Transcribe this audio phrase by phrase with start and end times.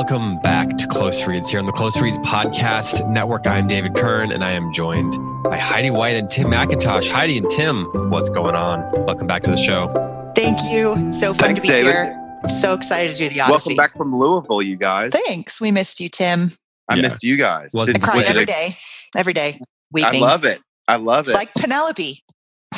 [0.00, 3.46] Welcome back to Close Reads here on the Close Reads Podcast Network.
[3.46, 5.12] I'm David Kern and I am joined
[5.44, 7.10] by Heidi White and Tim McIntosh.
[7.10, 8.80] Heidi and Tim, what's going on?
[9.04, 9.88] Welcome back to the show.
[10.34, 11.12] Thank you.
[11.12, 11.92] So fun Thanks, to be David.
[11.92, 12.40] here.
[12.62, 13.50] So excited to do the Odyssey.
[13.50, 15.12] Welcome back from Louisville, you guys.
[15.12, 15.60] Thanks.
[15.60, 16.52] We missed you, Tim.
[16.88, 17.02] I Yeah.
[17.02, 17.72] missed you guys.
[17.74, 18.76] Wasn't I cry was it every a- day.
[19.14, 19.60] Every day.
[20.02, 20.62] I love it.
[20.88, 21.34] I love it.
[21.34, 22.24] Like Penelope.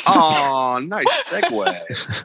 [0.08, 2.24] oh, nice segue.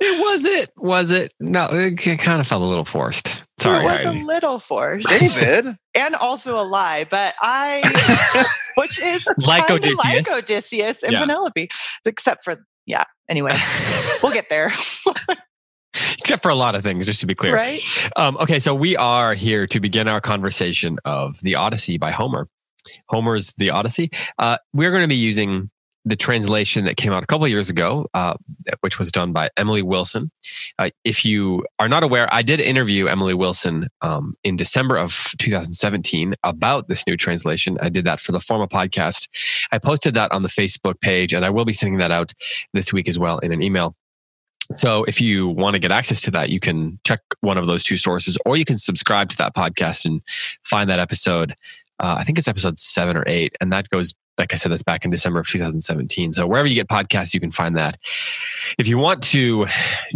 [0.00, 0.70] It was it.
[0.76, 1.32] Was it?
[1.40, 3.44] No, it kind of felt a little forced.
[3.64, 4.20] Sorry, it was Heidi.
[4.20, 5.08] a little forced.
[5.08, 5.76] David.
[5.94, 8.44] and also a lie, but I,
[8.76, 10.04] which is Like kind of Odysseus.
[10.04, 11.20] like Odysseus and Yeah.
[11.20, 11.68] Penelope,
[12.06, 13.04] except for, yeah.
[13.28, 13.52] Anyway,
[14.22, 14.70] we'll get there.
[16.18, 17.54] Except for a lot of things, just to be clear.
[17.54, 17.80] right?
[18.16, 22.48] Um, okay, so we are here to begin our conversation of The Odyssey by Homer.
[23.08, 24.10] Homer's The Odyssey.
[24.38, 25.70] Uh, we're going to be using
[26.04, 28.34] the translation that came out a couple years ago, uh,
[28.80, 30.30] which was done by Emily Wilson.
[30.78, 35.30] Uh, if you are not aware, I did interview Emily Wilson um, in December of
[35.38, 37.78] 2017 about this new translation.
[37.80, 39.28] I did that for the Forma podcast.
[39.72, 42.32] I posted that on the Facebook page, and I will be sending that out
[42.74, 43.96] this week as well in an email.
[44.76, 47.84] So if you want to get access to that, you can check one of those
[47.84, 50.22] two sources, or you can subscribe to that podcast and
[50.64, 51.54] find that episode.
[52.00, 54.82] Uh, I think it's episode seven or eight, and that goes, like I said, that's
[54.82, 56.32] back in December of 2017.
[56.32, 57.98] So wherever you get podcasts, you can find that.
[58.78, 59.66] If you want to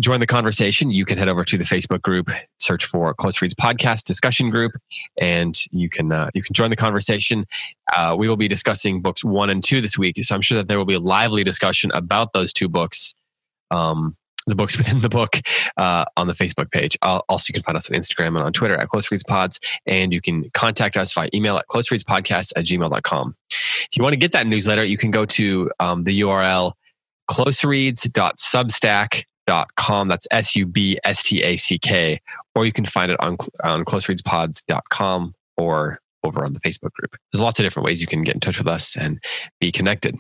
[0.01, 3.55] join the conversation, you can head over to the Facebook group, search for Close Reads
[3.55, 4.73] Podcast Discussion Group,
[5.21, 7.47] and you can uh, you can join the conversation.
[7.95, 10.67] Uh, we will be discussing books one and two this week, so I'm sure that
[10.67, 13.15] there will be a lively discussion about those two books.
[13.71, 14.17] Um,
[14.49, 15.41] the books within the book
[15.77, 16.97] uh, on the Facebook page.
[17.03, 20.13] Also, you can find us on Instagram and on Twitter at Close Reads Pods, and
[20.13, 23.37] you can contact us via email at closereadspodcast at gmail.com.
[23.51, 26.73] If you want to get that newsletter, you can go to um, the URL
[27.31, 30.09] closereads.substack.com.
[30.09, 32.21] That's S U B S T A C K,
[32.55, 37.17] or you can find it on, on closereadspods.com or over on the Facebook group.
[37.33, 39.23] There's lots of different ways you can get in touch with us and
[39.61, 40.17] be connected.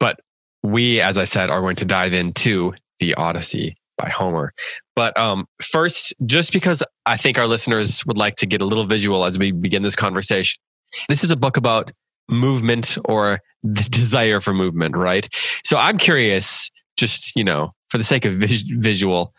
[0.00, 0.20] But
[0.62, 4.52] we, as I said, are going to dive into the Odyssey by Homer.
[4.94, 8.84] But um, first, just because I think our listeners would like to get a little
[8.84, 10.60] visual as we begin this conversation,
[11.08, 11.92] this is a book about
[12.28, 15.28] movement or the desire for movement, right?
[15.64, 19.34] So I'm curious, just, you know, for the sake of vis- visual,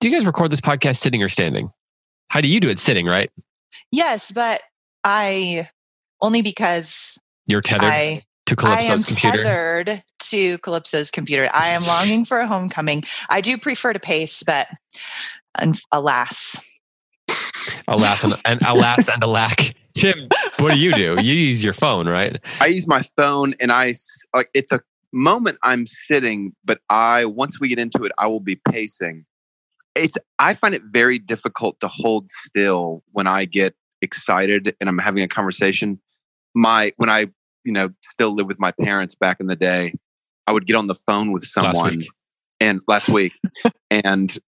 [0.00, 1.70] do you guys record this podcast sitting or standing?
[2.28, 3.30] How do you do it sitting, right?
[3.92, 4.62] Yes, but
[5.04, 5.68] I
[6.20, 9.38] only because You're tethered I to I am Calypso's computer.
[9.38, 11.48] tethered to Calypso's computer.
[11.52, 13.04] I am longing for a homecoming.
[13.28, 14.68] I do prefer to pace, but
[15.58, 16.62] un- alas,
[17.88, 19.74] Alas and, and alas and alack.
[19.94, 20.28] Tim,
[20.58, 21.16] what do you do?
[21.20, 22.40] You use your phone, right?
[22.60, 23.94] I use my phone and I
[24.34, 24.80] like it's a
[25.12, 29.24] moment I'm sitting, but I once we get into it, I will be pacing.
[29.94, 34.98] It's I find it very difficult to hold still when I get excited and I'm
[34.98, 36.00] having a conversation.
[36.54, 37.28] My when I
[37.64, 39.92] you know still live with my parents back in the day,
[40.46, 42.08] I would get on the phone with someone week.
[42.60, 43.32] and last week
[43.90, 44.38] and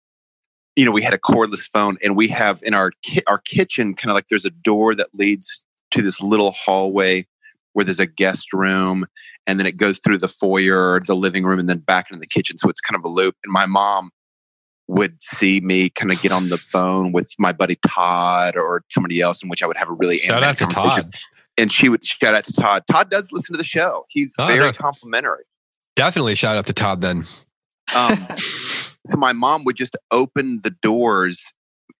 [0.74, 3.94] you know we had a cordless phone and we have in our ki- our kitchen
[3.94, 7.26] kind of like there's a door that leads to this little hallway
[7.72, 9.06] where there's a guest room
[9.46, 12.26] and then it goes through the foyer the living room and then back into the
[12.26, 14.10] kitchen so it's kind of a loop and my mom
[14.88, 19.20] would see me kind of get on the phone with my buddy Todd or somebody
[19.20, 21.10] else in which I would have a really Shout out to conversation.
[21.10, 21.20] Todd.
[21.58, 24.46] And she would shout out to Todd Todd does listen to the show he's Oh,
[24.46, 24.76] very nice.
[24.78, 25.44] complimentary
[25.96, 27.24] Definitely shout out to Todd then.
[27.94, 28.26] um,
[29.06, 31.52] so my mom would just open the doors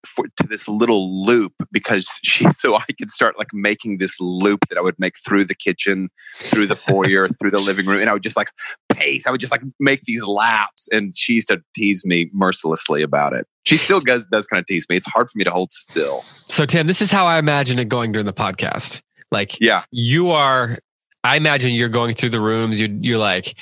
[0.05, 4.59] for, to this little loop because she so I could start like making this loop
[4.69, 6.09] that I would make through the kitchen,
[6.39, 8.49] through the foyer, through the living room, and I would just like
[8.89, 9.25] pace.
[9.25, 13.33] I would just like make these laps, and she used to tease me mercilessly about
[13.33, 13.47] it.
[13.65, 14.95] She still does does kind of tease me.
[14.97, 16.23] It's hard for me to hold still.
[16.49, 19.01] So, Tim, this is how I imagine it going during the podcast.
[19.31, 20.79] Like, Yeah, you are,
[21.23, 23.55] I imagine you're going through the rooms, you're, you're like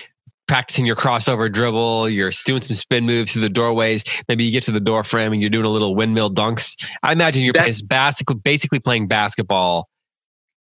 [0.48, 4.04] practicing your crossover dribble, you're doing some spin moves through the doorways.
[4.28, 6.76] Maybe you get to the door frame and you're doing a little windmill dunks.
[7.02, 9.90] I imagine you're That- basically, basically playing basketball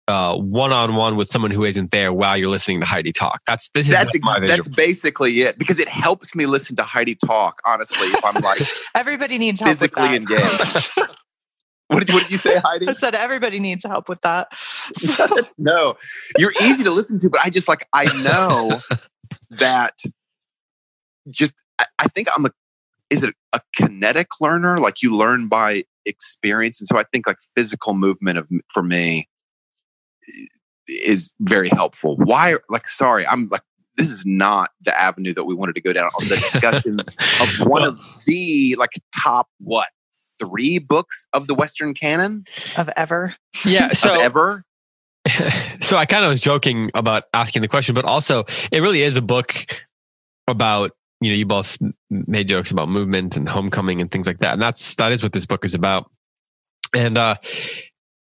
[0.09, 3.43] one on one with someone who isn't there while you're listening to Heidi talk.
[3.47, 6.83] That's this is that's my ex- that's basically it because it helps me listen to
[6.83, 7.61] Heidi talk.
[7.65, 8.63] Honestly, if I'm like
[8.95, 10.97] everybody needs help physically with that.
[10.97, 11.11] engaged.
[11.89, 12.87] What did, what did you say, Heidi?
[12.87, 14.53] I said everybody needs help with that.
[15.59, 15.97] no,
[16.37, 18.81] you're easy to listen to, but I just like I know
[19.51, 19.99] that
[21.31, 22.51] just I, I think I'm a
[23.09, 24.77] is it a kinetic learner?
[24.77, 29.29] Like you learn by experience, and so I think like physical movement of for me
[30.87, 32.17] is very helpful.
[32.17, 32.57] Why?
[32.69, 33.63] Like, sorry, I'm like
[33.99, 37.49] this is not the avenue that we wanted to go down on the discussion of
[37.67, 39.89] one of the like top what
[40.39, 42.45] three books of the Western canon
[42.77, 43.35] of ever.
[43.65, 43.93] Yeah.
[43.93, 44.65] So of ever.
[45.81, 49.17] so I kind of was joking about asking the question, but also it really is
[49.17, 49.55] a book
[50.47, 51.79] about you know you both
[52.11, 55.33] made jokes about movement and homecoming and things like that, and that's that is what
[55.33, 56.11] this book is about.
[56.95, 57.37] And uh,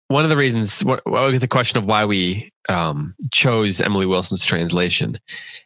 [0.08, 4.44] one of the reasons, what, what the question of why we um, chose Emily Wilson's
[4.44, 5.18] translation,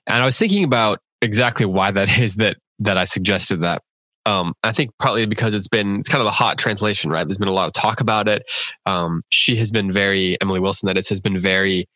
[0.06, 3.82] and I was thinking about exactly why that is that that I suggested that.
[4.26, 7.26] Um, I think partly because it's been it's kind of a hot translation, right?
[7.26, 8.42] There's been a lot of talk about it.
[8.84, 11.86] Um, she has been very Emily Wilson, that is, has been very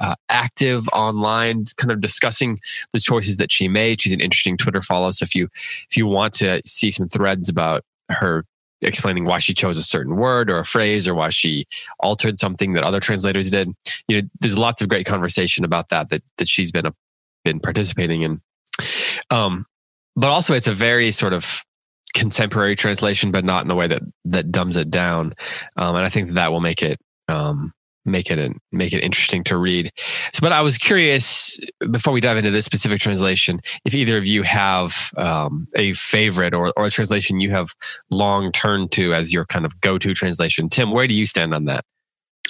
[0.00, 2.58] uh, active online, kind of discussing
[2.92, 4.00] the choices that she made.
[4.00, 5.10] She's an interesting Twitter follow.
[5.12, 5.48] So if you
[5.88, 8.44] if you want to see some threads about her
[8.82, 11.64] explaining why she chose a certain word or a phrase or why she
[12.00, 13.72] altered something that other translators did,
[14.08, 16.94] you know, there's lots of great conversation about that that that she's been a,
[17.44, 18.40] been participating in.
[19.30, 19.66] Um,
[20.14, 21.64] but also it's a very sort of
[22.16, 25.34] contemporary translation, but not in a way that that dumbs it down.
[25.76, 26.98] Um, and I think that, that will make it
[27.28, 27.72] um,
[28.06, 29.92] make it and make it interesting to read.
[30.40, 31.60] But I was curious
[31.90, 36.54] before we dive into this specific translation, if either of you have um, a favorite
[36.54, 37.68] or or a translation you have
[38.10, 40.68] long turned to as your kind of go to translation.
[40.70, 41.84] Tim, where do you stand on that?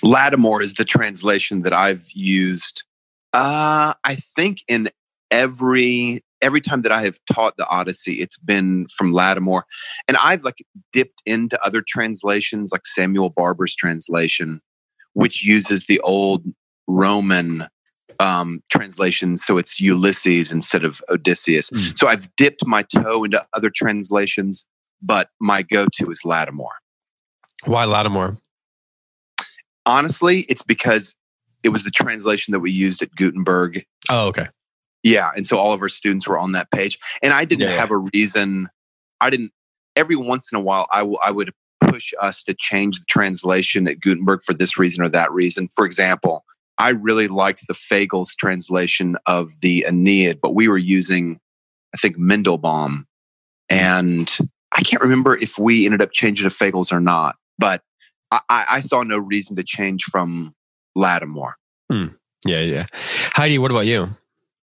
[0.03, 2.85] Lattimore is the translation that I've used.
[3.33, 4.91] Uh, I think in
[5.31, 9.65] every every time that I have taught the Odyssey, it's been from Lattimore.
[10.09, 10.59] And I've like
[10.93, 14.61] dipped into other translations, like Samuel Barber's translation,
[15.15, 16.45] which uses the old
[16.87, 17.65] Roman
[18.21, 19.45] um, translations.
[19.45, 21.71] So it's Ulysses instead of Odysseus.
[21.71, 21.97] Mm.
[21.99, 24.67] So I've dipped my toe into other translations,
[25.03, 26.75] but my go to is Lattimore.
[27.65, 28.39] Why Lattimore?
[29.85, 31.15] Honestly, it's because
[31.63, 33.83] it was the translation that we used at Gutenberg.
[34.11, 34.49] Oh, okay.
[35.07, 35.31] Yeah.
[35.37, 36.99] And so all of our students were on that page.
[37.23, 38.69] And I didn't yeah, have a reason.
[39.21, 39.53] I didn't,
[39.95, 43.87] every once in a while, I, w- I would push us to change the translation
[43.87, 45.69] at Gutenberg for this reason or that reason.
[45.77, 46.45] For example,
[46.79, 51.39] I really liked the Fagles translation of the Aeneid, but we were using,
[51.95, 53.05] I think, Mandelbaum.
[53.69, 54.37] And
[54.77, 57.83] I can't remember if we ended up changing to Fagles or not, but
[58.33, 60.53] I, I saw no reason to change from
[60.97, 61.55] Lattimore.
[61.91, 62.07] Hmm.
[62.45, 62.87] Yeah, yeah.
[63.35, 64.09] Heidi, what about you?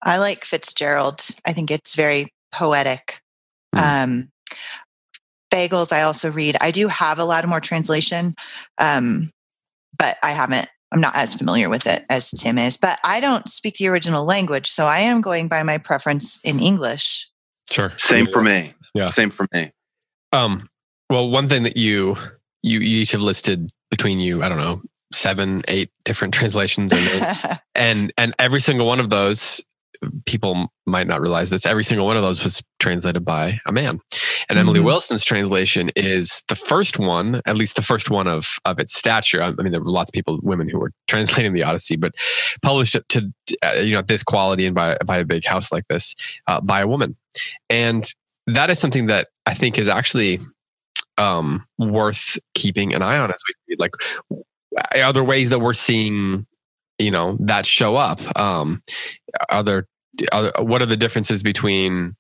[0.04, 1.26] I like Fitzgerald.
[1.46, 3.22] I think it's very poetic.
[3.76, 4.04] Mm.
[4.04, 4.30] Um,
[5.52, 6.58] Fagles, I also read.
[6.60, 8.36] I do have a Lattimore translation,
[8.78, 9.32] um,
[9.98, 10.70] but I haven't.
[10.92, 12.78] I'm not as familiar with it as Tim is.
[12.78, 16.60] But I don't speak the original language, so I am going by my preference in
[16.60, 17.30] English.
[17.70, 17.92] Sure.
[17.98, 18.74] Same for me.
[18.94, 19.08] Yeah.
[19.08, 19.72] Same for me.
[20.32, 20.70] Um.
[21.10, 22.18] Well, one thing that you
[22.64, 24.82] you, you each have listed between you, I don't know,
[25.14, 29.62] seven, eight different translations and and and every single one of those
[30.26, 31.66] people might not realize this.
[31.66, 34.00] Every single one of those was translated by a man.
[34.50, 34.88] And Emily mm-hmm.
[34.88, 39.42] Wilson's translation is the first one, at least the first one of, of its stature.
[39.42, 42.14] I mean, there were lots of people, women who were translating the Odyssey, but
[42.62, 43.32] published it to,
[43.64, 46.16] uh, you know, this quality and by, by a big house like this
[46.48, 47.16] uh, by a woman.
[47.70, 48.06] And
[48.46, 50.40] that is something that I think is actually
[51.18, 53.80] um, worth keeping an eye on as we read.
[53.80, 53.94] Like,
[54.96, 56.46] are there ways that we're seeing
[57.00, 58.82] you know that show up um
[59.50, 59.88] are there
[60.32, 62.16] are, what are the differences between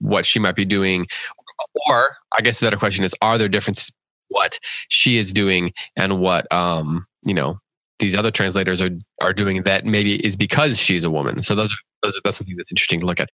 [0.00, 1.06] what she might be doing?
[1.86, 3.92] Or i guess the better question is are there differences
[4.28, 7.58] what she is doing and what um you know
[7.98, 11.42] these other translators are are doing that maybe is because she's a woman?
[11.42, 13.28] So those are those are that's something that's interesting to look at.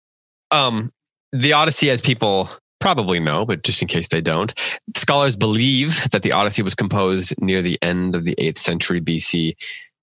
[0.51, 0.93] Um
[1.33, 2.51] the odyssey as people
[2.81, 4.53] probably know, but just in case they don't,
[4.97, 9.55] scholars believe that the Odyssey was composed near the end of the 8th century BC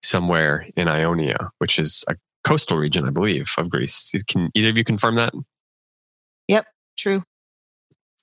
[0.04, 4.12] somewhere in Ionia, which is a coastal region, I believe, of Greece.
[4.28, 5.34] Can either of you confirm that?
[6.48, 6.66] Yep,
[6.98, 7.24] true.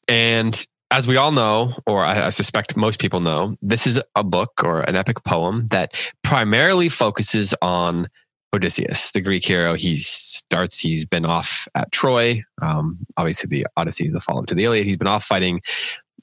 [0.09, 4.23] And as we all know, or I, I, suspect most people know, this is a
[4.23, 8.09] book or an epic poem that primarily focuses on
[8.55, 9.75] Odysseus, the Greek hero.
[9.75, 12.43] He starts, he's been off at Troy.
[12.63, 14.87] Um, obviously, the Odyssey is the follow up to the Iliad.
[14.87, 15.61] He's been off fighting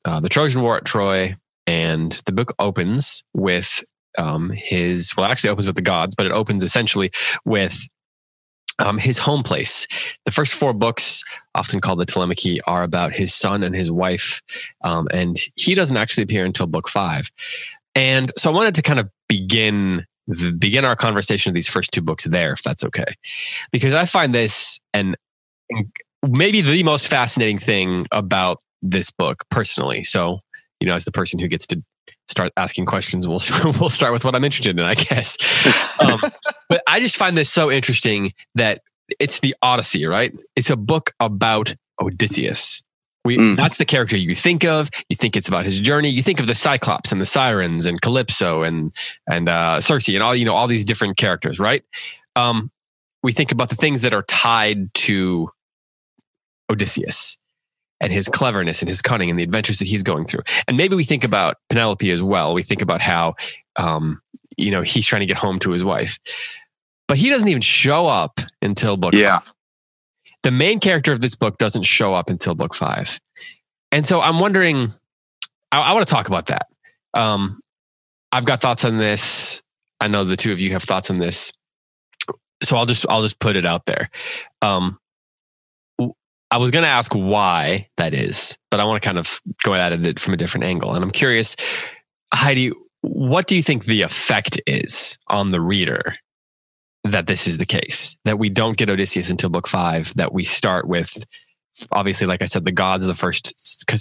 [0.06, 1.36] uh, the Trojan War at Troy.
[1.68, 3.84] And the book opens with
[4.18, 7.12] um, his well actually opens with the gods but it opens essentially
[7.46, 7.88] with
[8.80, 9.88] um, his home place.
[10.26, 11.24] The first four books
[11.56, 14.42] often called the telemachy are about his son and his wife
[14.84, 17.32] um, and he doesn't actually appear until book five.
[17.94, 20.06] And so i wanted to kind of begin
[20.60, 23.16] begin our conversation of these first two books there if that's okay.
[23.72, 25.16] Because i find this and
[26.28, 30.04] maybe the most fascinating thing about this book personally.
[30.04, 30.40] So
[30.80, 31.84] you know as the person who gets to
[32.28, 33.42] start asking questions, we'll
[33.80, 35.38] we'll start with what I'm interested in, I guess.
[36.00, 36.20] Um,
[36.70, 38.82] but I just find this so interesting that
[39.20, 40.34] it's the Odyssey, right?
[40.56, 42.82] It's a book about Odysseus,
[43.26, 43.56] We, mm.
[43.58, 44.90] That's the character you think of.
[45.10, 46.10] You think it's about his journey.
[46.10, 48.94] You think of the Cyclops and the Sirens and Calypso and
[49.30, 51.84] and uh, Circe and all you know all these different characters, right?
[52.36, 52.72] Um,
[53.24, 55.50] we think about the things that are tied to
[56.72, 57.38] Odysseus
[58.02, 60.42] and his cleverness and his cunning and the adventures that he's going through.
[60.68, 62.54] And maybe we think about Penelope as well.
[62.54, 63.36] We think about how
[63.78, 64.22] um,
[64.58, 66.20] you know he's trying to get home to his wife,
[67.08, 69.40] but he doesn't even show up until book yeah.
[69.40, 69.54] Five
[70.44, 73.20] the main character of this book doesn't show up until book five.
[73.92, 74.94] And so I'm wondering,
[75.72, 76.68] I, I want to talk about that.
[77.14, 77.60] Um,
[78.32, 79.62] I've got thoughts on this.
[80.00, 81.52] I know the two of you have thoughts on this.
[82.64, 84.10] So I'll just I'll just put it out there.
[84.62, 85.00] Um,
[86.52, 89.74] I was going to ask why that is, but I want to kind of go
[89.74, 90.94] at it from a different angle.
[90.94, 91.56] And I'm curious,
[92.34, 96.16] Heidi, what do you think the effect is on the reader
[97.06, 100.44] that this is the case, that we don't get Odysseus until book five, that we
[100.44, 101.26] start with,
[101.92, 103.54] obviously, like I said, the gods of the first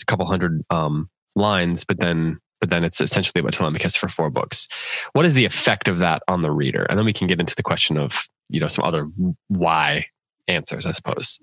[0.07, 4.69] couple hundred um, lines, but then but then it's essentially about Telemachus for four books.
[5.15, 6.85] What is the effect of that on the reader?
[6.91, 9.09] And then we can get into the question of, you know, some other
[9.49, 10.09] why
[10.47, 11.39] answers, I suppose.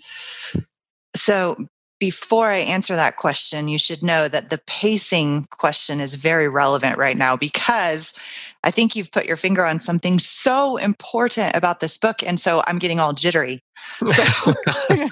[1.18, 1.68] So
[2.00, 6.98] before I answer that question, you should know that the pacing question is very relevant
[6.98, 8.14] right now because
[8.64, 12.22] I think you've put your finger on something so important about this book.
[12.22, 13.60] And so I'm getting all jittery.
[14.06, 14.54] So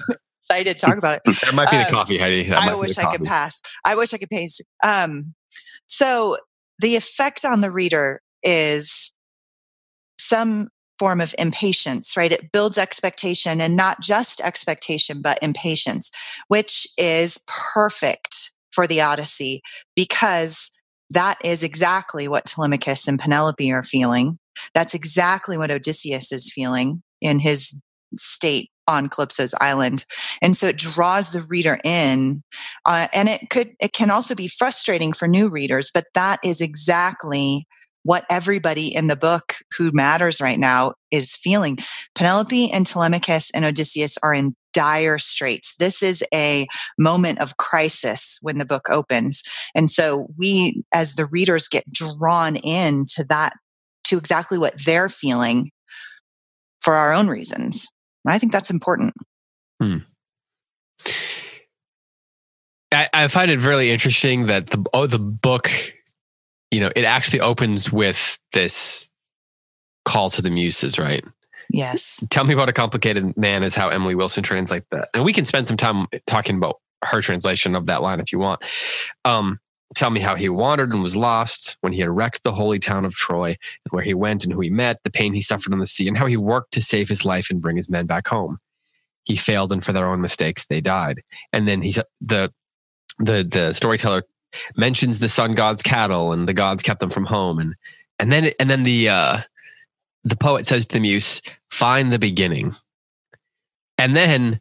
[0.48, 1.22] excited to talk about it.
[1.42, 2.52] That might be the um, coffee, Heidi.
[2.52, 3.60] I wish I could pass.
[3.84, 4.60] I wish I could pace.
[4.82, 5.34] Um,
[5.88, 6.36] so
[6.78, 9.12] the effect on the reader is
[10.18, 12.32] some form of impatience, right?
[12.32, 16.10] It builds expectation and not just expectation, but impatience,
[16.48, 19.62] which is perfect for the Odyssey
[19.94, 20.70] because
[21.10, 24.38] that is exactly what Telemachus and Penelope are feeling.
[24.74, 27.80] That's exactly what Odysseus is feeling in his
[28.16, 30.04] state on Calypso's island.
[30.40, 32.42] And so it draws the reader in.
[32.84, 36.60] Uh, and it could, it can also be frustrating for new readers, but that is
[36.60, 37.66] exactly
[38.06, 41.76] what everybody in the book who matters right now is feeling.
[42.14, 45.74] Penelope and Telemachus and Odysseus are in dire straits.
[45.78, 49.42] This is a moment of crisis when the book opens.
[49.74, 53.54] And so we, as the readers, get drawn into that,
[54.04, 55.72] to exactly what they're feeling
[56.82, 57.88] for our own reasons.
[58.24, 59.14] And I think that's important.
[59.82, 59.98] Hmm.
[62.92, 65.70] I, I find it really interesting that the oh the book
[66.70, 69.08] you know, it actually opens with this
[70.04, 71.24] call to the muses, right?
[71.70, 72.24] Yes.
[72.30, 75.08] Tell me about a complicated man is how Emily Wilson translates that.
[75.14, 78.38] And we can spend some time talking about her translation of that line if you
[78.38, 78.62] want.
[79.24, 79.58] Um,
[79.94, 83.04] tell me how he wandered and was lost when he had wrecked the holy town
[83.04, 85.78] of Troy and where he went and who he met, the pain he suffered on
[85.78, 88.28] the sea, and how he worked to save his life and bring his men back
[88.28, 88.58] home.
[89.24, 91.22] He failed, and for their own mistakes, they died.
[91.52, 92.52] And then he the
[93.18, 94.22] the the storyteller
[94.76, 97.74] mentions the sun god's cattle and the gods kept them from home and
[98.18, 99.38] and then and then the uh
[100.24, 102.74] the poet says to the muse find the beginning
[103.98, 104.60] and then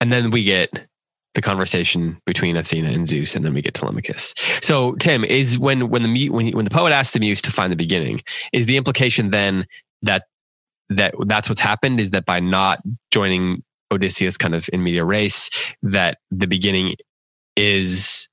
[0.00, 0.86] and then we get
[1.34, 4.34] the conversation between Athena and Zeus, and then we get Telemachus.
[4.62, 7.72] So, Tim, is when when the when when the poet asks the muse to find
[7.72, 8.22] the beginning,
[8.52, 9.66] is the implication then
[10.02, 10.24] that
[10.90, 12.00] that that's what's happened?
[12.00, 15.50] Is that by not joining Odysseus, kind of in medias res
[15.82, 16.96] that the beginning
[17.56, 18.28] is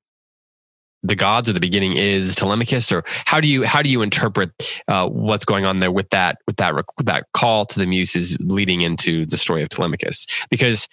[1.03, 4.51] the gods or the beginning is Telemachus, or how do you how do you interpret
[4.87, 8.37] uh, what's going on there with that with that with that call to the muses
[8.39, 10.27] leading into the story of Telemachus?
[10.49, 10.87] Because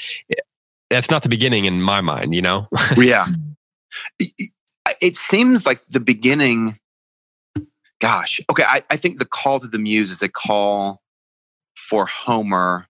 [0.91, 2.69] that's not the beginning in my mind, you know.
[2.97, 3.27] yeah,
[5.01, 6.79] it seems like the beginning.
[8.01, 8.65] Gosh, okay.
[8.65, 11.03] I, I think the call to the muse is a call
[11.75, 12.87] for Homer,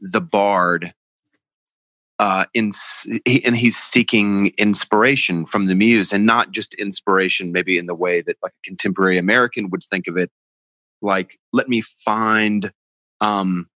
[0.00, 0.92] the bard,
[2.18, 2.70] uh, in,
[3.44, 8.22] and he's seeking inspiration from the muse and not just inspiration maybe in the way
[8.22, 10.30] that like a contemporary american would think of it.
[11.02, 12.72] Like let me find
[13.20, 13.68] um,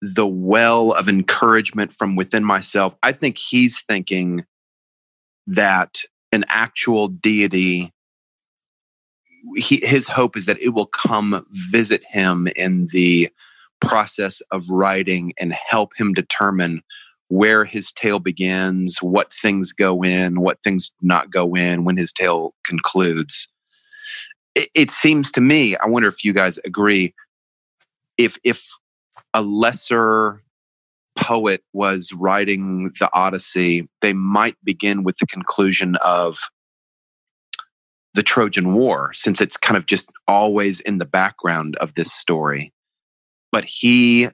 [0.00, 2.94] the well of encouragement from within myself.
[3.02, 4.44] I think he's thinking
[5.46, 6.02] that
[6.32, 7.92] an actual deity
[9.56, 13.28] he, his hope is that it will come visit him in the
[13.80, 16.82] process of writing and help him determine
[17.32, 22.12] where his tale begins, what things go in, what things not go in, when his
[22.12, 23.48] tale concludes.
[24.54, 27.14] It, it seems to me, I wonder if you guys agree,
[28.18, 28.68] if if
[29.32, 30.42] a lesser
[31.16, 36.38] poet was writing the Odyssey, they might begin with the conclusion of
[38.12, 42.74] the Trojan War, since it's kind of just always in the background of this story.
[43.50, 44.28] But he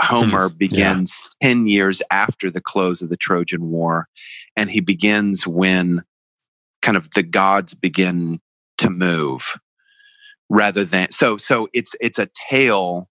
[0.00, 1.48] Homer begins yeah.
[1.48, 4.08] 10 years after the close of the Trojan War.
[4.56, 6.02] And he begins when
[6.82, 8.40] kind of the gods begin
[8.78, 9.54] to move
[10.48, 13.08] rather than so so it's it's a tale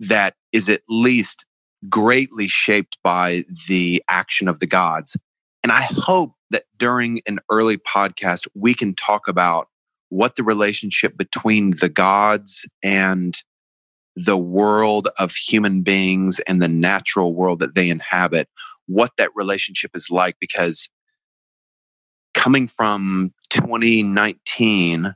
[0.00, 1.46] that is at least
[1.88, 5.16] greatly shaped by the action of the gods
[5.62, 9.68] and i hope that during an early podcast we can talk about
[10.08, 13.42] what the relationship between the gods and
[14.16, 18.48] the world of human beings and the natural world that they inhabit,
[18.86, 20.36] what that relationship is like.
[20.40, 20.88] Because
[22.34, 25.14] coming from 2019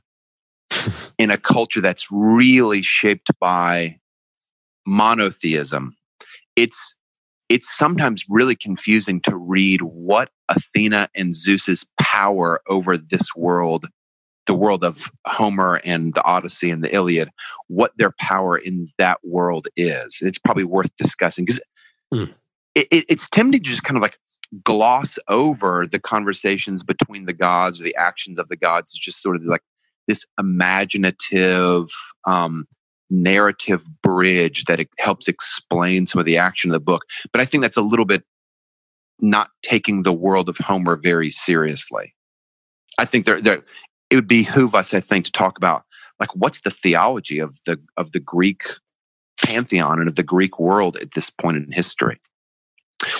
[1.17, 3.99] in a culture that's really shaped by
[4.85, 5.95] monotheism,
[6.55, 6.95] it's
[7.49, 13.87] it's sometimes really confusing to read what Athena and Zeus's power over this world
[14.47, 17.29] the world of Homer and the Odyssey and the Iliad,
[17.67, 20.19] what their power in that world is.
[20.21, 21.61] It's probably worth discussing because
[22.13, 22.33] mm.
[22.75, 24.17] it, it, it's tempting to just kind of like
[24.63, 28.89] gloss over the conversations between the gods or the actions of the gods.
[28.89, 29.61] It's just sort of like
[30.07, 31.89] this imaginative
[32.25, 32.67] um,
[33.09, 37.03] narrative bridge that it helps explain some of the action of the book.
[37.31, 38.23] But I think that's a little bit
[39.19, 42.15] not taking the world of Homer very seriously.
[42.97, 43.63] I think there, there
[44.11, 45.85] it would behoove us, I think, to talk about
[46.19, 48.63] like what's the theology of the of the Greek
[49.41, 52.19] pantheon and of the Greek world at this point in history.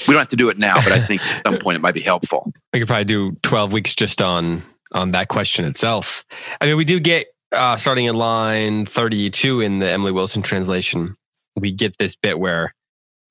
[0.08, 1.96] We don't have to do it now, but I think at some point it might
[1.96, 2.52] be helpful.
[2.74, 6.26] We could probably do twelve weeks just on on that question itself.
[6.60, 11.16] I mean, we do get uh, starting in line thirty-two in the Emily Wilson translation.
[11.56, 12.76] We get this bit where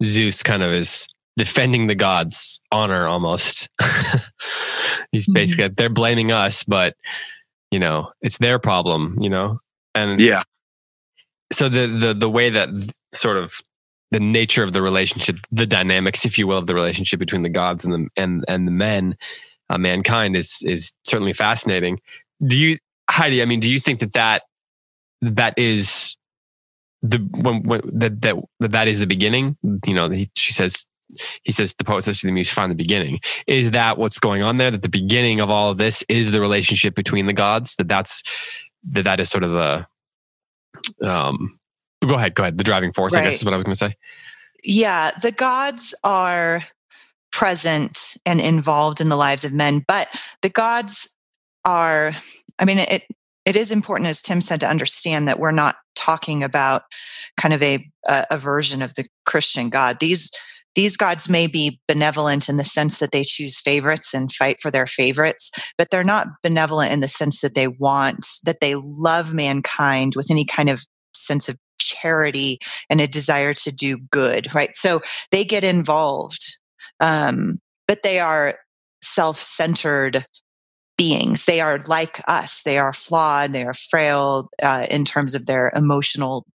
[0.03, 3.69] Zeus kind of is defending the gods' honor almost.
[5.13, 5.33] He's mm-hmm.
[5.33, 6.97] basically they're blaming us, but
[7.71, 9.59] you know it's their problem you know?
[9.95, 10.43] And yeah.
[11.53, 12.69] so the the the way that
[13.13, 13.55] sort of
[14.11, 17.49] the nature of the relationship the dynamics if you will of the relationship between the
[17.49, 19.17] gods and the and and the men
[19.69, 22.01] uh, mankind is is certainly fascinating.
[22.45, 24.43] Do you heidi i mean do you think that that
[25.21, 26.17] that is
[27.03, 29.57] the when, when that that that is the beginning?
[29.87, 30.87] You know he, she says
[31.43, 33.21] he says the poet says to the muse find the beginning.
[33.47, 34.71] Is that what's going on there?
[34.71, 37.77] That the beginning of all of this is the relationship between the gods?
[37.77, 38.23] That that's
[38.91, 39.87] that that is sort of the
[41.03, 41.59] um
[42.07, 42.59] go ahead go ahead.
[42.59, 43.21] The driving force right.
[43.21, 43.97] i guess is what i was going to say.
[44.63, 46.63] Yeah the gods are
[47.33, 50.09] present and involved in the lives of men but
[50.43, 51.15] the gods
[51.65, 52.13] are
[52.59, 53.05] i mean it
[53.45, 56.83] it is important as tim said to understand that we're not talking about
[57.37, 60.01] kind of a a, version of the christian god.
[60.01, 60.33] These
[60.75, 64.71] these gods may be benevolent in the sense that they choose favorites and fight for
[64.71, 69.35] their favorites, but they're not benevolent in the sense that they want, that they love
[69.35, 74.71] mankind with any kind of sense of charity and a desire to do good, right?
[74.75, 75.01] So
[75.33, 76.43] they get involved,
[77.01, 78.55] um, but they are
[79.03, 80.25] self centered
[80.97, 81.47] beings.
[81.47, 85.73] They are like us, they are flawed, they are frail uh, in terms of their
[85.75, 86.47] emotional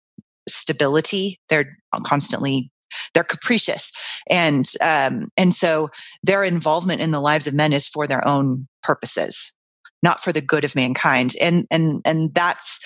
[0.48, 1.40] stability.
[1.50, 1.72] They're
[2.04, 2.72] constantly
[3.14, 3.92] they're capricious
[4.30, 5.90] and um, and so
[6.24, 9.56] their involvement in the lives of men is for their own purposes
[10.04, 12.80] not for the good of mankind and and and that's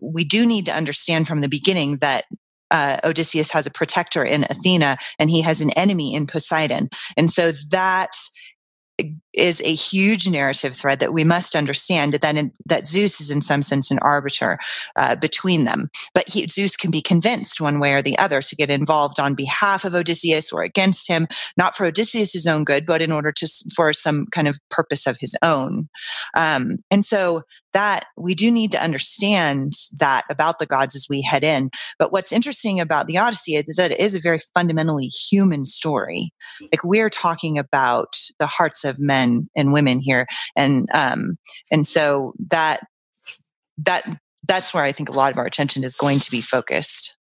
[0.00, 2.24] we do need to understand from the beginning that
[2.70, 6.88] uh, Odysseus has a protector in Athena and he has an enemy in Poseidon.
[7.16, 8.10] And so that
[9.34, 13.42] is a huge narrative thread that we must understand that in, that Zeus is in
[13.42, 14.58] some sense an arbiter
[14.96, 15.88] uh, between them.
[16.14, 19.34] But he, Zeus can be convinced one way or the other to get involved on
[19.34, 23.48] behalf of Odysseus or against him, not for Odysseus's own good, but in order to
[23.74, 25.88] for some kind of purpose of his own.
[26.34, 27.42] Um, and so
[27.74, 31.70] that we do need to understand that about the gods as we head in.
[31.98, 36.32] But what's interesting about the Odyssey is that it is a very fundamentally human story.
[36.62, 41.36] Like we're talking about the hearts of men men and women here, and um,
[41.70, 42.80] and so that
[43.78, 44.04] that
[44.46, 47.16] that's where I think a lot of our attention is going to be focused.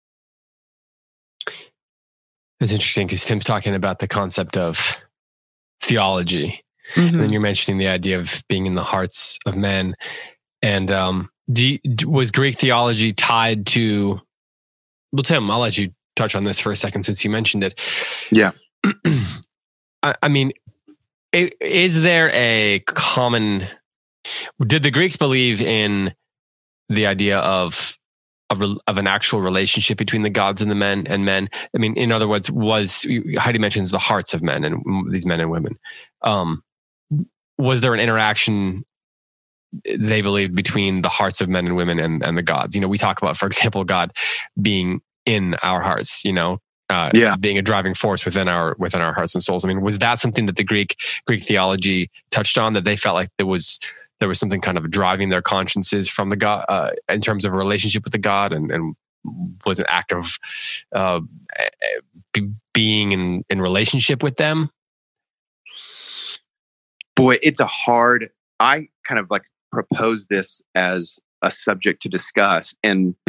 [2.60, 4.98] It's interesting because Tim's talking about the concept of
[5.82, 7.00] theology, mm-hmm.
[7.00, 7.34] and then mm-hmm.
[7.34, 9.96] you're mentioning the idea of being in the hearts of men.
[10.62, 14.20] And um, you, was Greek theology tied to?
[15.12, 17.80] Well, Tim, I'll let you touch on this for a second since you mentioned it.
[18.32, 18.52] Yeah.
[20.04, 20.52] I, I mean,
[21.34, 23.68] is there a common?
[24.66, 26.14] Did the Greeks believe in
[26.90, 27.98] the idea of
[28.50, 31.50] of, an actual relationship between the gods and the men and men?
[31.76, 33.06] I mean, in other words, was
[33.38, 35.78] Heidi mentions the hearts of men and these men and women.
[36.24, 36.64] Um,
[37.58, 38.86] was there an interaction
[39.86, 42.74] they believed between the hearts of men and women and, and the gods?
[42.74, 44.12] You know, we talk about, for example, God
[44.60, 46.26] being in our hearts.
[46.26, 46.58] You know,
[46.90, 47.36] uh, yeah.
[47.40, 49.64] being a driving force within our within our hearts and souls.
[49.64, 50.96] I mean, was that something that the Greek
[51.28, 53.80] Greek theology touched on that they felt like there was
[54.20, 57.54] there was something kind of driving their consciences from the God uh, in terms of
[57.54, 58.96] a relationship with the God and, and
[59.66, 60.38] was an act of
[60.94, 61.22] uh,
[62.74, 64.70] being in, in relationship with them?
[67.16, 68.30] Boy, it's a hard.
[68.60, 73.16] I kind of like propose this as a subject to discuss, and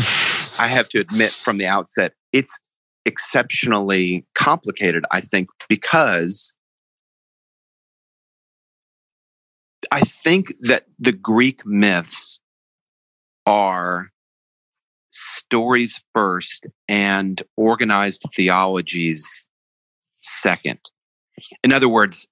[0.58, 2.58] I have to admit from the outset, it's
[3.04, 5.04] exceptionally complicated.
[5.10, 6.56] I think because
[9.90, 12.40] I think that the Greek myths
[13.46, 14.10] are
[15.10, 19.48] stories first and organized theologies
[20.22, 20.78] second.
[21.64, 22.28] In other words,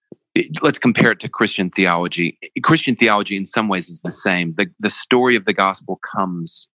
[0.62, 2.38] let's compare it to Christian theology.
[2.62, 4.54] Christian theology, in some ways, is the same.
[4.56, 6.68] The, the story of the gospel comes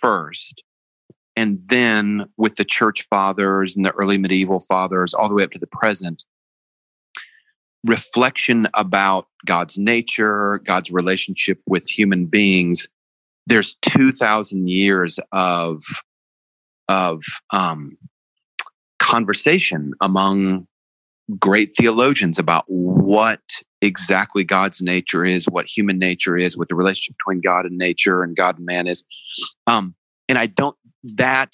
[0.00, 0.62] first.
[1.38, 5.52] And then, with the church fathers and the early medieval fathers, all the way up
[5.52, 6.24] to the present,
[7.84, 12.88] reflection about God's nature, God's relationship with human beings
[13.48, 15.82] there's 2000 years of
[16.88, 17.96] of um,
[18.98, 20.66] conversation among
[21.38, 23.40] great theologians about what
[23.82, 28.22] exactly God's nature is, what human nature is, what the relationship between God and nature
[28.22, 29.04] and God and man is.
[29.66, 29.94] Um,
[30.28, 31.52] and I don't, that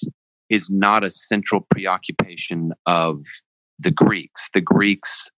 [0.49, 3.21] is not a central preoccupation of
[3.79, 4.49] the Greeks.
[4.53, 5.29] The Greeks,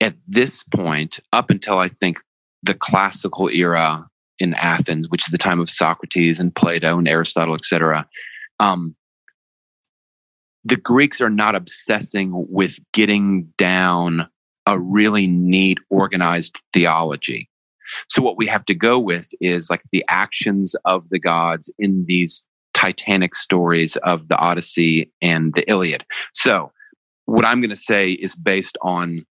[0.00, 2.20] at this point, up until I think
[2.62, 4.08] the classical era,
[4.38, 8.06] in Athens, which is the time of Socrates and Plato and Aristotle, etc.
[8.60, 8.94] Um,
[10.64, 14.28] the Greeks are not obsessing with getting down
[14.66, 17.47] a really neat, organized theology.
[18.08, 22.04] So what we have to go with is like the actions of the gods in
[22.06, 26.04] these titanic stories of the Odyssey and the Iliad.
[26.32, 26.70] So
[27.26, 29.26] what I'm going to say is based on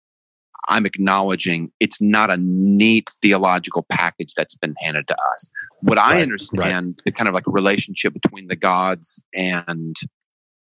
[0.69, 5.51] I'm acknowledging it's not a neat theological package that's been handed to us.
[5.81, 7.05] What I understand, right.
[7.05, 9.95] the kind of like relationship between the gods and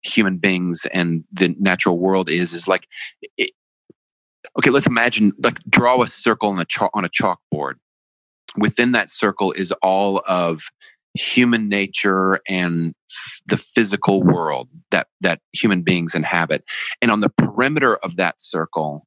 [0.01, 2.87] human beings and the natural world is, is like,
[3.37, 3.51] it,
[4.57, 7.73] okay, let's imagine, like, draw a circle on a, chalk, on a chalkboard.
[8.57, 10.63] Within that circle is all of
[11.15, 12.93] human nature and
[13.45, 16.63] the physical world that that human beings inhabit
[17.03, 19.05] and on the perimeter of that circle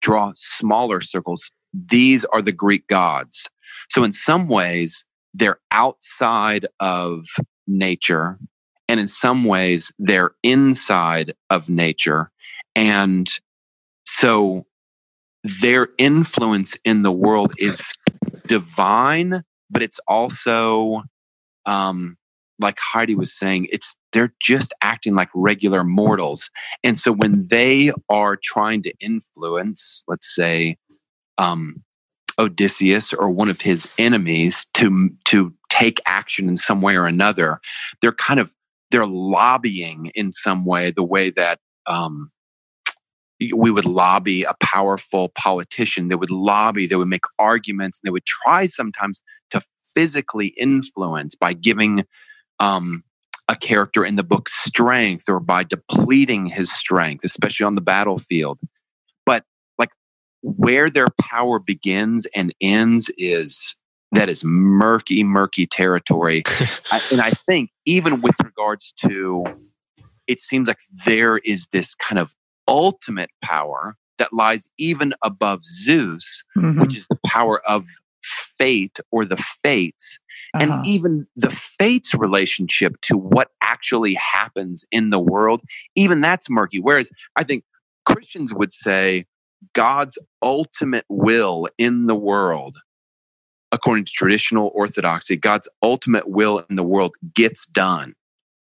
[0.00, 1.50] draw smaller circles.
[1.72, 3.48] These are the Greek gods.
[3.90, 7.26] So, in some ways, they're outside of
[7.66, 8.38] nature,
[8.88, 12.30] and in some ways, they're inside of nature.
[12.74, 13.28] And
[14.06, 14.66] so,
[15.60, 17.94] their influence in the world is
[18.46, 21.02] divine, but it's also
[21.66, 22.16] um,
[22.58, 26.50] like Heidi was saying, it's they're just acting like regular mortals.
[26.82, 30.76] And so when they are trying to influence, let's say,
[31.36, 31.82] um,
[32.38, 37.60] Odysseus or one of his enemies to to take action in some way or another,
[38.00, 38.52] they're kind of
[38.90, 42.30] they're lobbying in some way, the way that um,
[43.54, 46.08] we would lobby a powerful politician.
[46.08, 49.20] They would lobby, they would make arguments, and they would try sometimes
[49.50, 49.62] to
[49.94, 52.04] physically influence by giving
[52.58, 53.04] um,
[53.48, 58.60] a character in the book strength or by depleting his strength, especially on the battlefield.
[59.24, 59.44] But
[59.78, 59.90] like
[60.42, 63.76] where their power begins and ends is
[64.12, 66.42] that is murky, murky territory.
[66.90, 69.44] I, and I think even with regards to,
[70.26, 72.34] it seems like there is this kind of
[72.68, 76.80] ultimate power that lies even above Zeus, mm-hmm.
[76.80, 77.86] which is the power of
[78.22, 80.20] fate or the fates
[80.54, 80.64] uh-huh.
[80.76, 85.62] and even the fates relationship to what actually happens in the world,
[85.94, 86.80] even that's murky.
[86.80, 87.64] Whereas I think
[88.06, 89.26] Christians would say
[89.74, 92.78] God's ultimate will in the world,
[93.72, 98.14] according to traditional orthodoxy, God's ultimate will in the world gets done.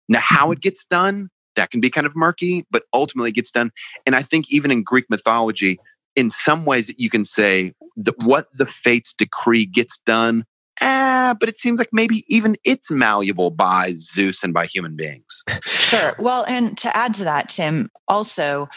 [0.09, 3.71] Now, how it gets done, that can be kind of murky, but ultimately gets done.
[4.05, 5.79] And I think even in Greek mythology,
[6.15, 10.45] in some ways you can say that what the fates decree gets done
[10.81, 15.43] ah, but it seems like maybe even it's malleable by Zeus and by human beings.
[15.65, 16.15] Sure.
[16.17, 18.67] Well, and to add to that, Tim, also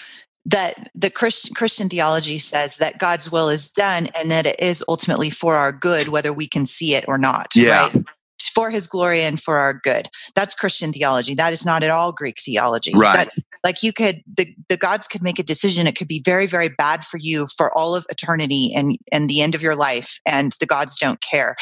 [0.45, 4.85] that the Christ, Christian theology says that God's will is done and that it is
[4.87, 7.49] ultimately for our good, whether we can see it or not.
[7.55, 7.91] Yeah.
[7.95, 8.05] Right?
[8.40, 10.09] For his glory and for our good.
[10.35, 11.35] That's Christian theology.
[11.35, 12.92] That is not at all Greek theology.
[12.94, 13.16] Right.
[13.16, 15.87] That's like you could the, the gods could make a decision.
[15.87, 19.40] It could be very, very bad for you for all of eternity and, and the
[19.40, 20.20] end of your life.
[20.27, 21.57] And the gods don't care.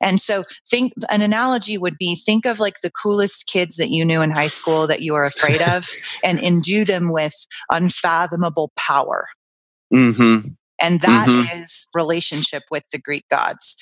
[0.00, 4.04] And so think an analogy would be think of like the coolest kids that you
[4.04, 5.88] knew in high school that you were afraid of
[6.24, 7.34] and endue them with
[7.70, 9.26] unfathomable power.
[9.92, 10.48] Mm-hmm.
[10.80, 11.58] And that mm-hmm.
[11.58, 13.76] is relationship with the Greek gods.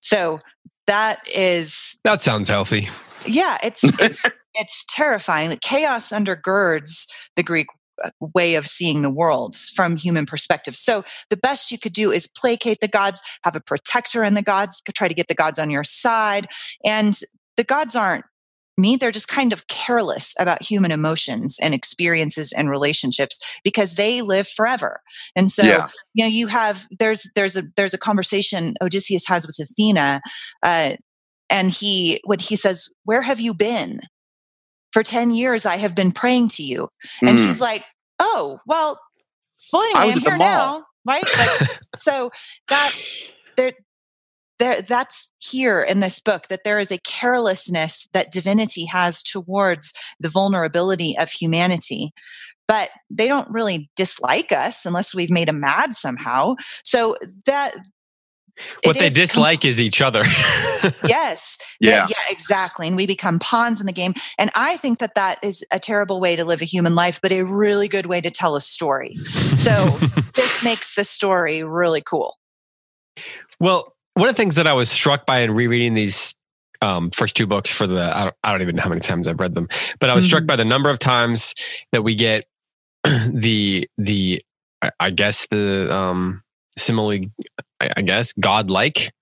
[0.00, 0.40] So
[0.86, 2.88] that is that sounds healthy.
[3.26, 5.56] Yeah, it's it's it's terrifying.
[5.62, 7.66] Chaos undergirds the Greek
[8.02, 10.74] uh, way of seeing the world from human perspective.
[10.74, 14.42] So the best you could do is placate the gods, have a protector in the
[14.42, 16.48] gods, try to get the gods on your side.
[16.84, 17.18] And
[17.56, 18.24] the gods aren't
[18.76, 24.22] me they're just kind of careless about human emotions and experiences and relationships because they
[24.22, 25.00] live forever.
[25.36, 25.88] And so yeah.
[26.14, 30.20] you know you have there's there's a there's a conversation odysseus has with athena
[30.62, 30.96] uh,
[31.50, 34.00] and he when he says where have you been?
[34.92, 36.88] For 10 years i have been praying to you.
[37.22, 37.46] And mm.
[37.46, 37.84] she's like
[38.18, 38.98] oh well
[39.72, 41.24] well anyway i'm here now right?
[41.38, 42.30] Like, so
[42.68, 43.20] that's
[43.56, 43.72] there
[44.62, 49.92] there, that's here in this book that there is a carelessness that divinity has towards
[50.20, 52.12] the vulnerability of humanity.
[52.68, 56.54] But they don't really dislike us unless we've made them mad somehow.
[56.84, 57.74] So that
[58.84, 60.22] what they dislike com- is each other.
[61.06, 61.58] Yes.
[61.78, 62.08] Yeah.
[62.10, 65.64] yeah exactly and we become pawns in the game and i think that that is
[65.70, 68.56] a terrible way to live a human life but a really good way to tell
[68.56, 69.14] a story.
[69.58, 69.86] So
[70.34, 72.36] this makes the story really cool.
[73.60, 76.34] Well one of the things that I was struck by in rereading these
[76.80, 79.26] um, first two books for the I don't, I don't, even know how many times
[79.26, 79.68] I've read them,
[80.00, 80.28] but I was mm-hmm.
[80.28, 81.54] struck by the number of times
[81.92, 82.44] that we get
[83.04, 84.44] the the
[84.98, 86.42] I guess the um,
[86.76, 87.30] similarly
[87.80, 89.12] I guess godlike,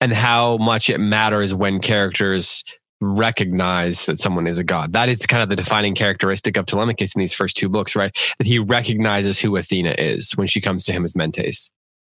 [0.00, 2.64] and how much it matters when characters
[3.00, 4.92] recognize that someone is a god.
[4.92, 8.12] That is kind of the defining characteristic of Telemachus in these first two books, right?
[8.38, 11.70] That he recognizes who Athena is when she comes to him as Mentes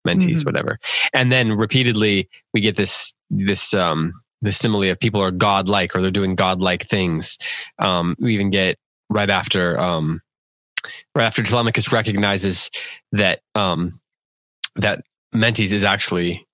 [0.06, 0.46] Mentes, mm-hmm.
[0.46, 0.80] whatever.
[1.14, 4.14] And then repeatedly we get this this um
[4.44, 7.38] the simile of people are godlike or they're doing godlike things.
[7.80, 8.78] Um, we even get
[9.10, 10.22] right after um,
[11.16, 12.70] right after Telemachus recognizes
[13.14, 14.00] that um,
[14.76, 16.46] that Mentes is actually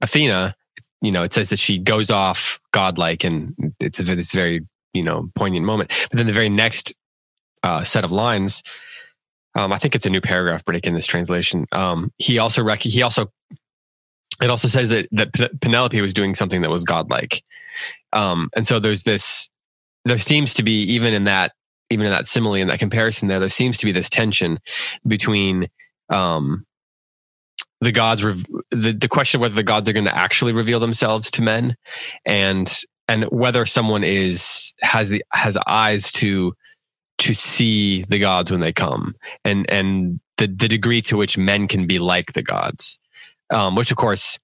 [0.00, 0.54] Athena.
[1.00, 5.04] You know, it says that she goes off godlike, and it's a this very you
[5.04, 5.92] know poignant moment.
[6.10, 6.98] But then the very next
[7.62, 8.62] uh, set of lines
[9.58, 11.66] um, I think it's a new paragraph break in this translation.
[11.72, 13.32] Um, he also rec- he also
[14.40, 17.42] it also says that that Penelope was doing something that was godlike,
[18.12, 19.50] um, and so there's this.
[20.04, 21.52] There seems to be even in that
[21.90, 24.60] even in that simile in that comparison there there seems to be this tension
[25.06, 25.68] between
[26.08, 26.64] um,
[27.80, 30.78] the gods rev- the, the question of whether the gods are going to actually reveal
[30.78, 31.76] themselves to men
[32.24, 36.54] and and whether someone is has the has eyes to
[37.18, 41.68] to see the gods when they come and and the the degree to which men
[41.68, 42.98] can be like the gods.
[43.50, 44.38] Um, which of course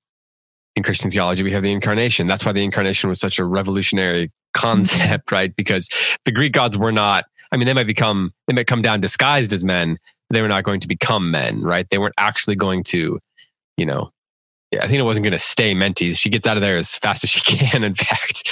[0.76, 2.26] in christian theology we have the incarnation.
[2.26, 5.54] That's why the incarnation was such a revolutionary concept right?
[5.54, 5.88] Because
[6.24, 9.52] the greek gods were not i mean they might become they might come down disguised
[9.52, 9.98] as men
[10.30, 11.88] they were not going to become men right?
[11.90, 13.20] They weren't actually going to
[13.76, 14.10] you know
[14.74, 16.18] yeah, it wasn't going to stay Mentes.
[16.18, 17.84] She gets out of there as fast as she can.
[17.84, 18.48] In fact,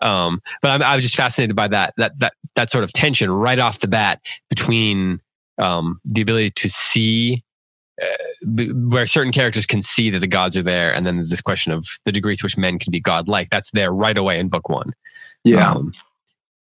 [0.00, 3.30] um, but I'm, i was just fascinated by that that that that sort of tension
[3.30, 5.20] right off the bat between
[5.58, 7.42] um, the ability to see
[8.00, 8.06] uh,
[8.44, 11.86] where certain characters can see that the gods are there, and then this question of
[12.04, 13.48] the degree to which men can be godlike.
[13.50, 14.92] That's there right away in book one.
[15.44, 15.72] Yeah.
[15.72, 15.92] Um,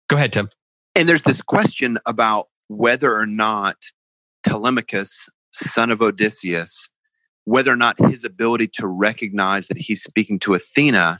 [0.09, 0.49] go ahead, Tim.
[0.95, 3.77] And there's this question about whether or not
[4.43, 6.89] Telemachus, son of Odysseus,
[7.45, 11.17] whether or not his ability to recognize that he's speaking to Athena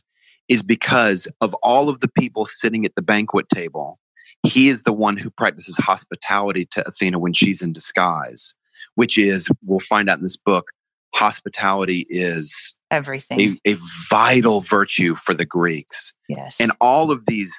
[0.48, 4.00] is because of all of the people sitting at the banquet table.
[4.44, 8.56] He is the one who practices hospitality to Athena when she's in disguise,
[8.96, 10.66] which is, we'll find out in this book,
[11.14, 13.78] hospitality is everything, a, a
[14.10, 16.16] vital virtue for the Greeks.
[16.30, 16.60] Yes.
[16.60, 17.54] And all of these,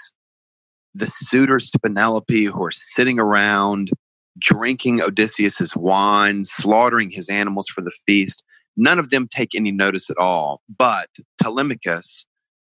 [0.94, 3.90] the suitors to Penelope who are sitting around
[4.38, 8.42] drinking Odysseus's wine, slaughtering his animals for the feast,
[8.76, 10.62] None of them take any notice at all.
[10.68, 11.08] But
[11.40, 12.26] Telemachus,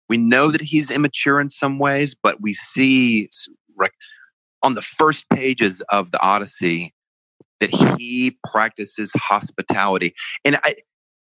[0.09, 3.29] we know that he's immature in some ways, but we see
[4.63, 6.93] on the first pages of the Odyssey
[7.61, 10.15] that he practices hospitality.
[10.45, 10.75] And I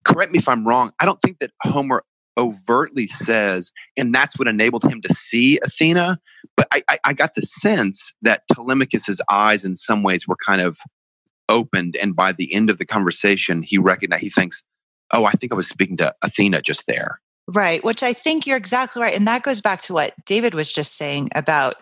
[0.05, 2.05] correct me if I'm wrong, I don't think that Homer
[2.39, 6.19] overtly says, and that's what enabled him to see Athena.
[6.57, 10.61] But I, I, I got the sense that Telemachus's eyes, in some ways, were kind
[10.61, 10.79] of
[11.49, 14.65] opened and by the end of the conversation he recognized he thinks
[15.13, 17.21] oh i think i was speaking to athena just there
[17.55, 19.15] Right, which I think you're exactly right.
[19.15, 21.77] And that goes back to what David was just saying about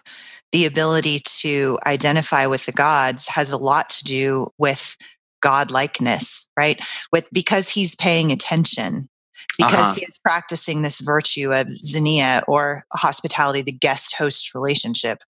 [0.53, 4.97] the ability to identify with the gods has a lot to do with
[5.43, 6.81] godlikeness, right?
[7.13, 9.09] With because he's paying attention,
[9.57, 9.95] because uh-huh.
[9.95, 15.23] he is practicing this virtue of xenia or hospitality, the guest host relationship.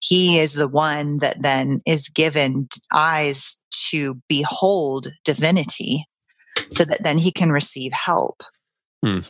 [0.00, 6.06] He is the one that then is given eyes to behold divinity
[6.70, 8.42] so that then he can receive help.
[9.04, 9.20] Hmm.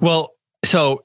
[0.00, 0.32] Well,
[0.64, 1.04] so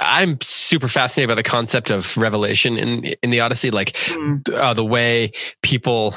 [0.00, 4.52] I'm super fascinated by the concept of revelation in in the Odyssey, like mm.
[4.52, 6.14] uh, the way people,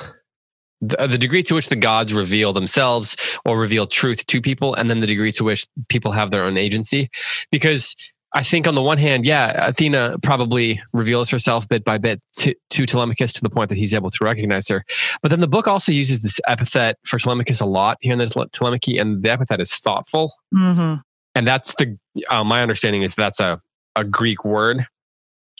[0.81, 4.89] the, the, degree to which the gods reveal themselves or reveal truth to people, and
[4.89, 7.09] then the degree to which people have their own agency.
[7.51, 7.95] Because
[8.33, 12.53] I think on the one hand, yeah, Athena probably reveals herself bit by bit to,
[12.69, 14.85] to Telemachus to the point that he's able to recognize her.
[15.21, 18.25] But then the book also uses this epithet for Telemachus a lot here in the
[18.25, 20.31] Telemachy, and the epithet is thoughtful.
[20.53, 21.01] Mm-hmm.
[21.35, 21.97] And that's the
[22.29, 23.61] uh, my understanding is that's a
[23.95, 24.85] a Greek word,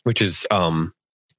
[0.04, 0.94] which is um,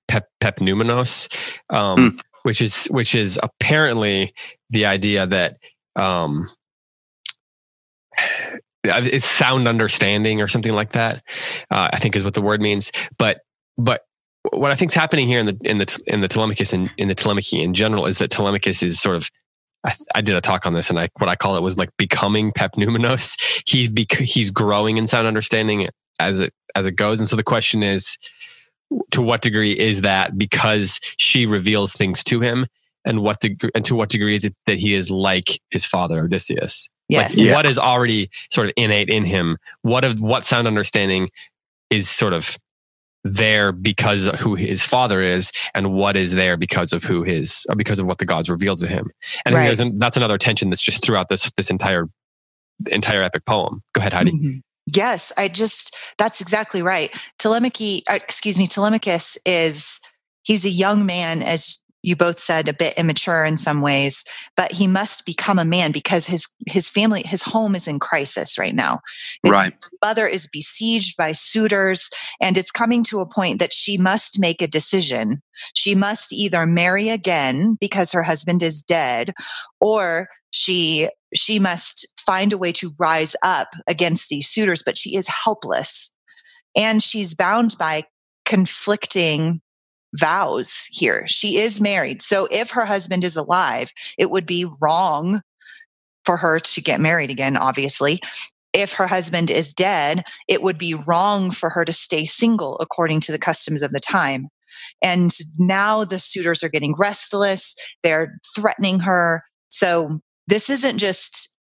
[0.09, 1.33] pep, pepnumenos,
[1.71, 2.21] um, mm.
[2.43, 4.35] which is which is apparently
[4.71, 5.59] the idea that
[5.97, 6.49] um,
[8.85, 11.23] it's sound understanding or something like that.
[11.71, 12.93] Uh, I think is what the word means.
[13.19, 13.41] But
[13.77, 14.03] but
[14.51, 17.09] what I think is happening here in the in the in the Telemachus and in,
[17.09, 19.31] the Telemachy in general is that Telemachus is sort of
[19.85, 21.91] I, I, did a talk on this, and I what I call it was like
[21.97, 23.41] becoming pepnumenos.
[23.67, 25.89] He's bec- he's growing in sound understanding
[26.19, 28.19] as it as it goes, and so the question is,
[29.13, 32.67] to what degree is that because she reveals things to him,
[33.05, 36.25] and what degree, and to what degree is it that he is like his father
[36.25, 36.89] Odysseus?
[37.11, 37.37] Yes.
[37.37, 37.55] Like, yeah.
[37.55, 39.59] What is already sort of innate in him?
[39.83, 41.31] What of what sound understanding
[41.91, 42.57] is sort of
[43.25, 47.67] there because of who his father is and what is there because of who his
[47.69, 49.11] uh, because of what the gods revealed to him
[49.45, 49.79] and right.
[49.97, 52.07] that's another tension that's just throughout this this entire
[52.91, 54.59] entire epic poem go ahead heidi mm-hmm.
[54.87, 60.01] yes i just that's exactly right telemachy uh, excuse me telemachus is
[60.43, 64.25] he's a young man as you both said a bit immature in some ways
[64.57, 68.59] but he must become a man because his his family his home is in crisis
[68.59, 69.01] right now.
[69.43, 69.73] His right.
[70.03, 72.11] mother is besieged by suitors
[72.41, 75.43] and it's coming to a point that she must make a decision.
[75.75, 79.33] She must either marry again because her husband is dead
[79.81, 85.17] or she she must find a way to rise up against these suitors but she
[85.17, 86.15] is helpless.
[86.77, 88.05] And she's bound by
[88.45, 89.61] conflicting
[90.15, 91.25] vows here.
[91.27, 92.23] She is married.
[92.23, 95.43] So if her husband is alive, it would be wrong
[96.25, 98.21] for her to get married again, obviously.
[98.73, 103.21] If her husband is dead, it would be wrong for her to stay single according
[103.21, 104.49] to the customs of the time.
[105.03, 107.75] And now the suitors are getting restless.
[108.03, 109.43] They're threatening her.
[109.69, 111.59] So this isn't just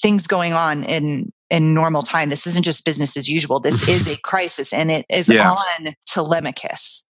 [0.00, 2.28] things going on in in normal time.
[2.28, 3.58] This isn't just business as usual.
[3.58, 5.50] This is a crisis and it is yeah.
[5.50, 7.04] on Telemachus.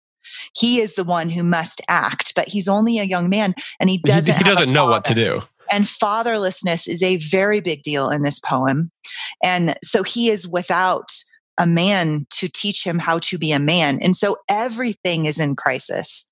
[0.57, 3.99] He is the one who must act, but he's only a young man and he
[3.99, 5.43] doesn't he, he doesn't know what to do.
[5.71, 8.91] And fatherlessness is a very big deal in this poem.
[9.43, 11.11] And so he is without
[11.59, 13.99] a man to teach him how to be a man.
[14.01, 16.31] And so everything is in crisis.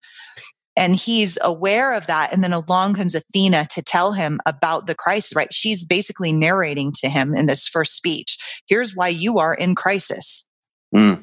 [0.77, 2.33] And he's aware of that.
[2.33, 5.53] And then along comes Athena to tell him about the crisis, right?
[5.53, 8.39] She's basically narrating to him in this first speech.
[8.69, 10.49] Here's why you are in crisis.
[10.95, 11.23] Mm.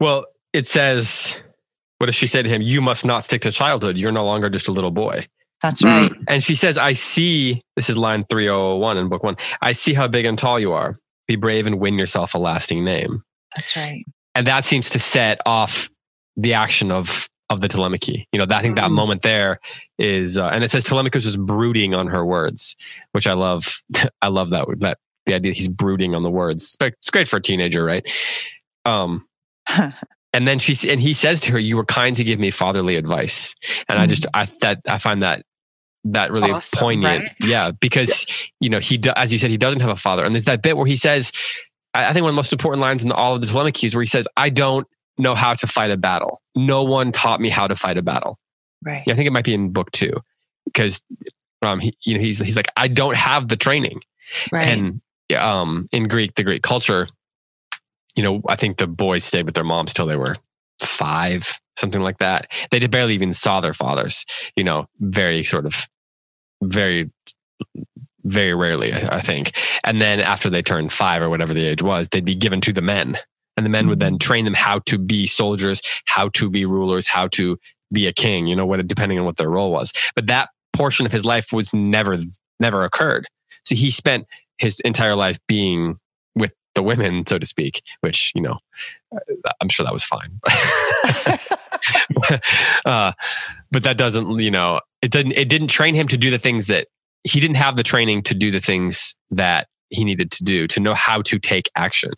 [0.00, 1.38] Well, it says
[1.98, 2.62] what does she say to him?
[2.62, 3.96] You must not stick to childhood.
[3.96, 5.26] You're no longer just a little boy.
[5.62, 6.12] That's right.
[6.28, 9.36] And she says, I see, this is line 301 in book one.
[9.62, 10.98] I see how big and tall you are.
[11.26, 13.22] Be brave and win yourself a lasting name.
[13.56, 14.04] That's right.
[14.34, 15.88] And that seems to set off
[16.36, 18.26] the action of of the Telemachy.
[18.32, 18.94] You know, that, I think that mm.
[18.94, 19.60] moment there
[19.98, 22.76] is, uh, and it says Telemachus is brooding on her words,
[23.12, 23.82] which I love.
[24.22, 26.76] I love that that the idea he's brooding on the words.
[26.80, 28.06] It's great for a teenager, right?
[28.84, 29.26] Um,
[30.34, 32.96] and then she and he says to her, "You were kind to give me fatherly
[32.96, 33.54] advice,"
[33.88, 34.02] and mm-hmm.
[34.02, 35.46] I just I that I find that
[36.02, 37.32] that really awesome, poignant, right?
[37.44, 38.48] yeah, because yes.
[38.60, 40.76] you know he as you said he doesn't have a father, and there's that bit
[40.76, 41.30] where he says,
[41.94, 44.02] I, I think one of the most important lines in all of the Telemachy where
[44.02, 46.42] he says, "I don't know how to fight a battle.
[46.56, 48.36] No one taught me how to fight a battle."
[48.84, 49.04] Right.
[49.06, 50.14] Yeah, I think it might be in book two
[50.64, 51.00] because
[51.62, 54.00] um he you know he's he's like I don't have the training,
[54.50, 54.66] right.
[54.66, 55.00] and
[55.38, 57.08] um in Greek the Greek culture
[58.16, 60.36] you know, I think the boys stayed with their moms till they were
[60.80, 62.50] five, something like that.
[62.70, 64.24] They barely even saw their fathers,
[64.56, 65.88] you know, very sort of,
[66.62, 67.10] very,
[68.24, 69.52] very rarely, I, think.
[69.82, 72.72] And then after they turned five or whatever the age was, they'd be given to
[72.72, 73.18] the men.
[73.56, 74.26] And the men would then mm-hmm.
[74.26, 77.58] train them how to be soldiers, how to be rulers, how to
[77.92, 79.92] be a king, you know, what, depending on what their role was.
[80.16, 82.16] But that portion of his life was never,
[82.58, 83.28] never occurred.
[83.64, 84.26] So he spent
[84.58, 85.98] his entire life being
[86.74, 88.58] the women, so to speak, which, you know,
[89.60, 90.40] I'm sure that was fine.
[92.84, 93.12] uh,
[93.70, 96.66] but that doesn't, you know, it didn't, it didn't train him to do the things
[96.66, 96.88] that
[97.22, 100.80] he didn't have the training to do the things that he needed to do to
[100.80, 102.10] know how to take action.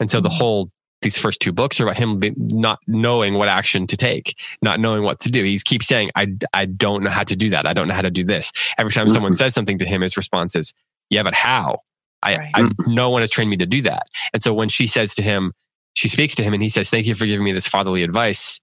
[0.00, 0.38] And so the mm-hmm.
[0.38, 0.70] whole
[1.04, 5.02] these first two books are about him not knowing what action to take, not knowing
[5.02, 5.44] what to do.
[5.44, 7.66] He keeps saying, I, I don't know how to do that.
[7.66, 8.50] I don't know how to do this.
[8.78, 9.36] Every time someone mm-hmm.
[9.36, 10.72] says something to him, his response is,
[11.10, 11.80] Yeah, but how?
[12.24, 12.50] I, right.
[12.54, 14.08] I, no one has trained me to do that.
[14.32, 15.52] And so when she says to him,
[15.94, 18.60] she speaks to him and he says, Thank you for giving me this fatherly advice.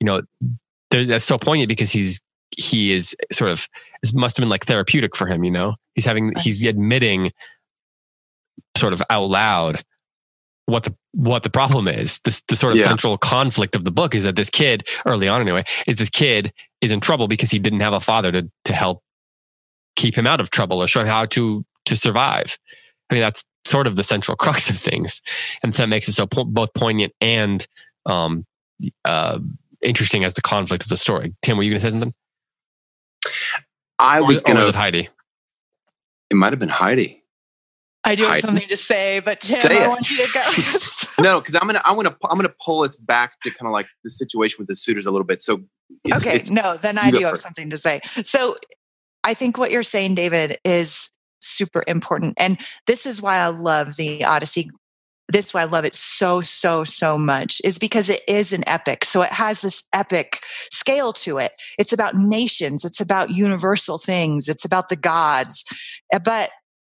[0.00, 0.22] You know,
[0.90, 2.20] that's so poignant because he's
[2.56, 3.68] he is sort of
[4.02, 5.74] it must have been like therapeutic for him, you know?
[5.94, 7.32] He's having he's admitting
[8.76, 9.84] sort of out loud
[10.66, 12.20] what the what the problem is.
[12.20, 12.86] This the sort of yeah.
[12.86, 16.52] central conflict of the book is that this kid, early on anyway, is this kid
[16.80, 19.02] is in trouble because he didn't have a father to to help
[19.96, 22.58] keep him out of trouble or show him how to to survive.
[23.10, 25.22] I mean, that's sort of the central crux of things,
[25.62, 27.66] and that makes it so po- both poignant and
[28.06, 28.46] um,
[29.04, 29.38] uh,
[29.82, 31.34] interesting as the conflict of the story.
[31.42, 32.12] Tim, were you going to say something?
[33.98, 34.62] I was going to.
[34.62, 35.08] Was it Heidi?
[36.30, 37.18] It might have been Heidi.
[38.04, 39.88] I do have something to say, but Tim, say I it.
[39.88, 41.22] want you to go.
[41.22, 43.86] no, because I'm gonna I'm gonna I'm gonna pull us back to kind of like
[44.04, 45.42] the situation with the suitors a little bit.
[45.42, 45.62] So
[46.04, 48.00] it's, okay, it's, no, then I do have something to say.
[48.22, 48.56] So
[49.24, 51.10] I think what you're saying, David, is
[51.48, 54.70] super important, and this is why I love the Odyssey.
[55.30, 58.66] This is why I love it so so so much is because it is an
[58.66, 59.04] epic.
[59.04, 60.40] So it has this epic
[60.72, 61.52] scale to it.
[61.78, 62.84] It's about nations.
[62.84, 64.48] It's about universal things.
[64.48, 65.64] It's about the gods,
[66.24, 66.50] but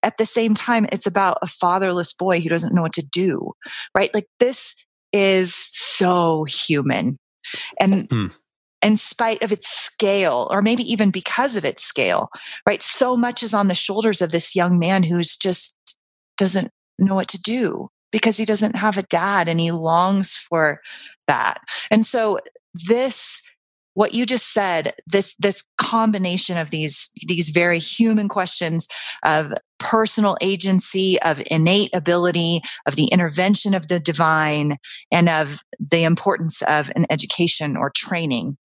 [0.03, 3.53] at the same time, it's about a fatherless boy who doesn't know what to do,
[3.95, 4.13] right?
[4.15, 4.75] Like this
[5.13, 7.17] is so human.
[7.81, 8.33] And mm.
[8.83, 12.31] In spite of its scale, or maybe even because of its scale,
[12.67, 12.83] right?
[12.83, 15.77] So much is on the shoulders of this young man who's just
[16.37, 20.81] doesn't know what to do because he doesn't have a dad and he longs for
[21.27, 21.61] that.
[21.91, 22.39] And so
[22.73, 23.43] this
[23.99, 28.87] what you just said this this combination of these these very human questions
[29.25, 34.77] of personal agency of innate ability of the intervention of the divine
[35.11, 38.57] and of the importance of an education or training.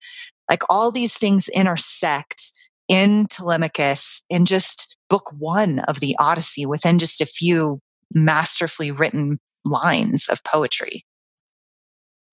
[0.52, 2.40] Like all these things intersect
[2.88, 7.80] in telemachus in just book one of the odyssey within just a few
[8.14, 11.04] masterfully written lines of poetry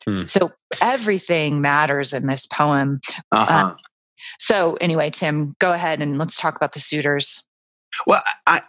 [0.04, 0.26] Hmm.
[0.26, 3.00] So everything matters in this poem.
[3.32, 3.66] Uh-huh.
[3.66, 3.76] Um,
[4.38, 7.46] so anyway, Tim, go ahead and let's talk about the suitors.
[8.06, 8.62] Well, I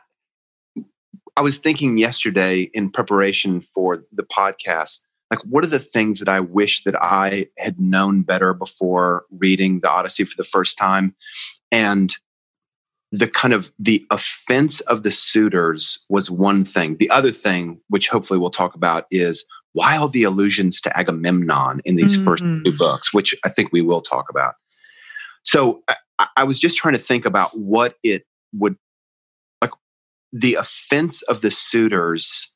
[1.37, 6.27] I was thinking yesterday in preparation for the podcast, like what are the things that
[6.27, 11.15] I wish that I had known better before reading the Odyssey for the first time,
[11.71, 12.13] and
[13.11, 16.97] the kind of the offense of the suitors was one thing.
[16.97, 19.45] The other thing, which hopefully we'll talk about, is
[19.79, 22.25] all the allusions to Agamemnon in these mm-hmm.
[22.25, 24.55] first two books, which I think we will talk about.
[25.43, 25.83] So
[26.19, 28.75] I, I was just trying to think about what it would
[29.61, 29.71] like
[30.31, 32.55] the offense of the suitors,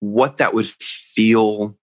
[0.00, 1.78] what that would feel,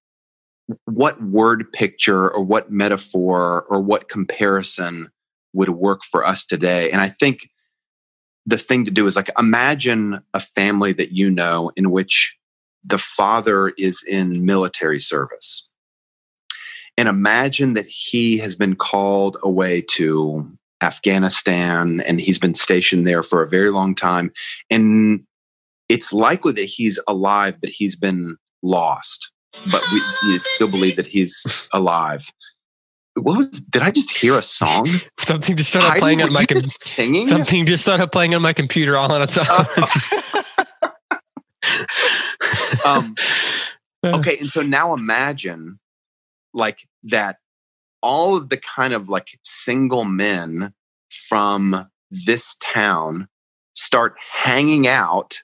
[0.86, 5.10] what word picture or what metaphor or what comparison
[5.54, 6.92] would work for us today.
[6.92, 7.50] And I think
[8.46, 12.38] the thing to do is like imagine a family that you know in which
[12.88, 15.70] the father is in military service.
[16.98, 23.24] And imagine that he has been called away to Afghanistan and he's been stationed there
[23.24, 24.32] for a very long time.
[24.70, 25.24] And
[25.90, 29.32] it's likely that he's alive, but he's been lost.
[29.72, 30.02] But we,
[30.40, 32.32] still believe that he's alive.
[33.16, 33.50] What was?
[33.50, 34.88] Did I just hear a song?
[35.20, 37.28] Something just started playing on my computer.
[37.28, 40.44] Something just started playing on my computer all on its own.
[42.88, 43.16] um,
[44.06, 45.80] okay, and so now imagine
[46.54, 47.38] like that
[48.02, 50.74] all of the kind of like single men
[51.10, 53.28] from this town
[53.74, 55.40] start hanging out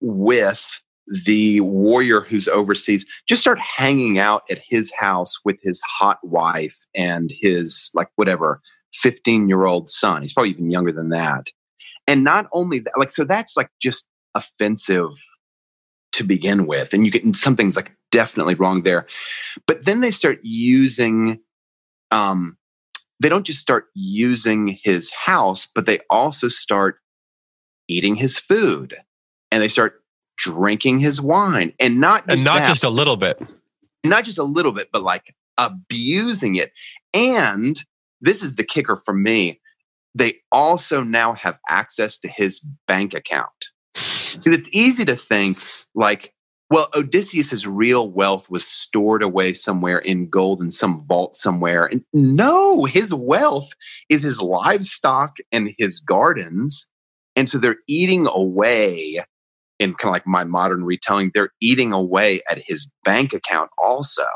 [0.00, 0.80] with
[1.26, 6.86] the warrior who's overseas just start hanging out at his house with his hot wife
[6.94, 8.60] and his like whatever
[8.94, 10.22] 15 year old son.
[10.22, 11.48] He's probably even younger than that.
[12.06, 15.10] And not only that like so that's like just offensive
[16.12, 16.92] to begin with.
[16.92, 19.06] And you get something's like definitely wrong there.
[19.66, 21.40] But then they start using,
[22.10, 22.56] um,
[23.20, 26.96] they don't just start using his house, but they also start
[27.88, 28.96] eating his food
[29.50, 30.02] and they start
[30.38, 33.38] drinking his wine and not just and not that, just a little bit
[34.04, 36.72] not just a little bit but like abusing it
[37.12, 37.84] and
[38.22, 39.60] this is the kicker for me
[40.14, 43.68] they also now have access to his bank account
[44.36, 45.62] because it's easy to think
[45.94, 46.32] like
[46.70, 51.86] Well, Odysseus's real wealth was stored away somewhere in gold in some vault somewhere.
[51.86, 53.72] And no, his wealth
[54.08, 56.88] is his livestock and his gardens.
[57.34, 59.20] And so they're eating away
[59.80, 64.26] in kind of like my modern retelling, they're eating away at his bank account also.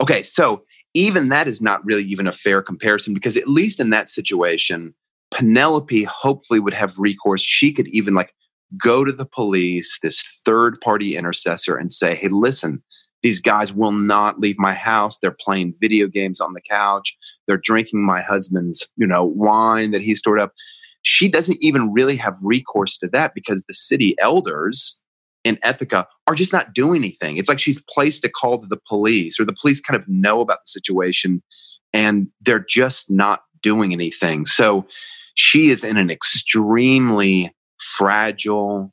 [0.00, 0.62] Okay, so
[0.94, 4.94] even that is not really even a fair comparison because at least in that situation,
[5.30, 7.40] Penelope hopefully would have recourse.
[7.40, 8.34] She could even like
[8.76, 12.82] go to the police, this third party intercessor, and say, hey, listen,
[13.22, 15.18] these guys will not leave my house.
[15.18, 17.16] They're playing video games on the couch.
[17.46, 20.52] They're drinking my husband's, you know, wine that he stored up.
[21.02, 25.00] She doesn't even really have recourse to that because the city elders
[25.44, 27.36] in Ithaca are just not doing anything.
[27.36, 30.40] It's like she's placed a call to the police, or the police kind of know
[30.40, 31.42] about the situation
[31.92, 34.46] and they're just not doing anything.
[34.46, 34.86] So
[35.34, 37.54] she is in an extremely
[37.96, 38.92] fragile,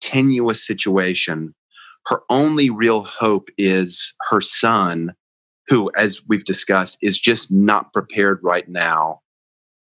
[0.00, 1.54] tenuous situation.
[2.06, 5.14] Her only real hope is her son,
[5.68, 9.20] who, as we've discussed, is just not prepared right now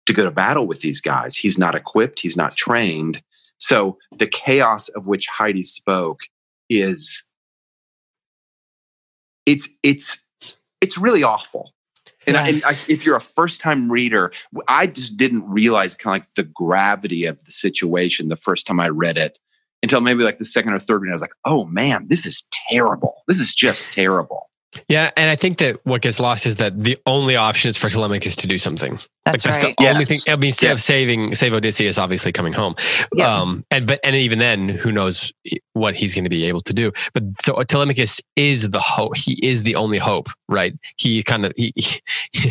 [0.06, 1.36] to go to battle with these guys.
[1.36, 3.22] He's not equipped, he's not trained.
[3.58, 6.20] So the chaos of which Heidi spoke
[6.68, 7.24] is
[9.46, 10.28] it's it's
[10.80, 11.72] it's really awful.
[12.26, 12.42] And, yeah.
[12.42, 14.32] I, and I, if you're a first time reader,
[14.68, 18.80] I just didn't realize kind of like the gravity of the situation the first time
[18.80, 19.38] I read it
[19.82, 21.12] until maybe like the second or third reading.
[21.12, 23.22] I was like, oh man, this is terrible.
[23.26, 24.50] This is just terrible.
[24.88, 27.88] Yeah, and I think that what gets lost is that the only option is for
[27.88, 29.00] Telemachus to do something.
[29.32, 29.74] That's, like, that's right.
[29.76, 29.92] the yes.
[29.94, 30.20] only thing.
[30.28, 30.78] I mean, instead yes.
[30.78, 32.74] of saving save Odysseus, obviously coming home.
[33.14, 33.32] Yeah.
[33.34, 35.32] Um, and but and even then, who knows
[35.72, 36.92] what he's going to be able to do?
[37.12, 39.16] But so Telemachus is the hope.
[39.16, 40.74] He is the only hope, right?
[40.96, 42.00] He kind of he, he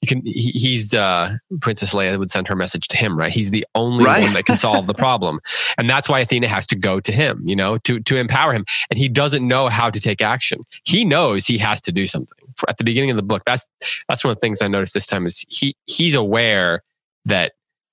[0.00, 3.32] you can he, he's uh, Princess Leia would send her message to him, right?
[3.32, 4.22] He's the only right.
[4.22, 5.40] one that can solve the problem,
[5.78, 8.64] and that's why Athena has to go to him, you know, to to empower him.
[8.90, 10.64] And he doesn't know how to take action.
[10.84, 12.45] He knows he has to do something.
[12.68, 13.66] At the beginning of the book, that's
[14.08, 16.82] that's one of the things I noticed this time is he he's aware
[17.24, 17.52] that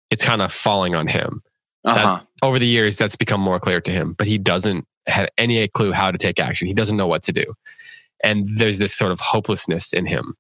[0.09, 1.41] it's kind of falling on him.
[1.85, 2.21] Uh-huh.
[2.41, 5.91] Over the years, that's become more clear to him, but he doesn't have any clue
[5.91, 6.67] how to take action.
[6.67, 7.43] He doesn't know what to do.
[8.23, 10.35] And there's this sort of hopelessness in him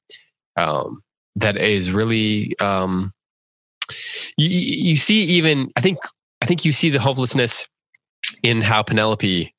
[0.55, 1.03] um,
[1.35, 3.11] that is really, um,
[4.37, 5.97] you, you see, even, I think,
[6.41, 7.67] I think you see the hopelessness
[8.41, 9.52] in how Penelope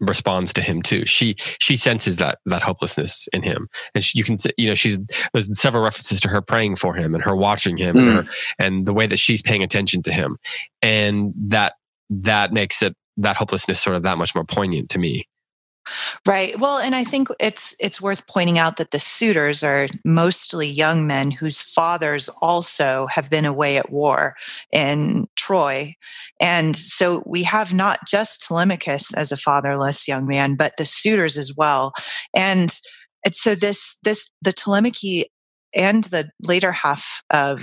[0.00, 1.04] responds to him too.
[1.06, 4.98] She she senses that that hopelessness in him, and she, you can you know she's
[5.32, 8.00] there's several references to her praying for him and her watching him mm.
[8.00, 10.36] and her, and the way that she's paying attention to him,
[10.82, 11.74] and that
[12.10, 15.26] that makes it that hopelessness sort of that much more poignant to me.
[16.26, 16.58] Right.
[16.58, 21.06] Well, and I think it's it's worth pointing out that the suitors are mostly young
[21.06, 24.34] men whose fathers also have been away at war
[24.72, 25.94] in Troy.
[26.40, 31.36] And so we have not just Telemachus as a fatherless young man, but the suitors
[31.36, 31.92] as well.
[32.34, 32.74] And,
[33.24, 35.24] and so this this the Telemachy
[35.74, 37.62] and the later half of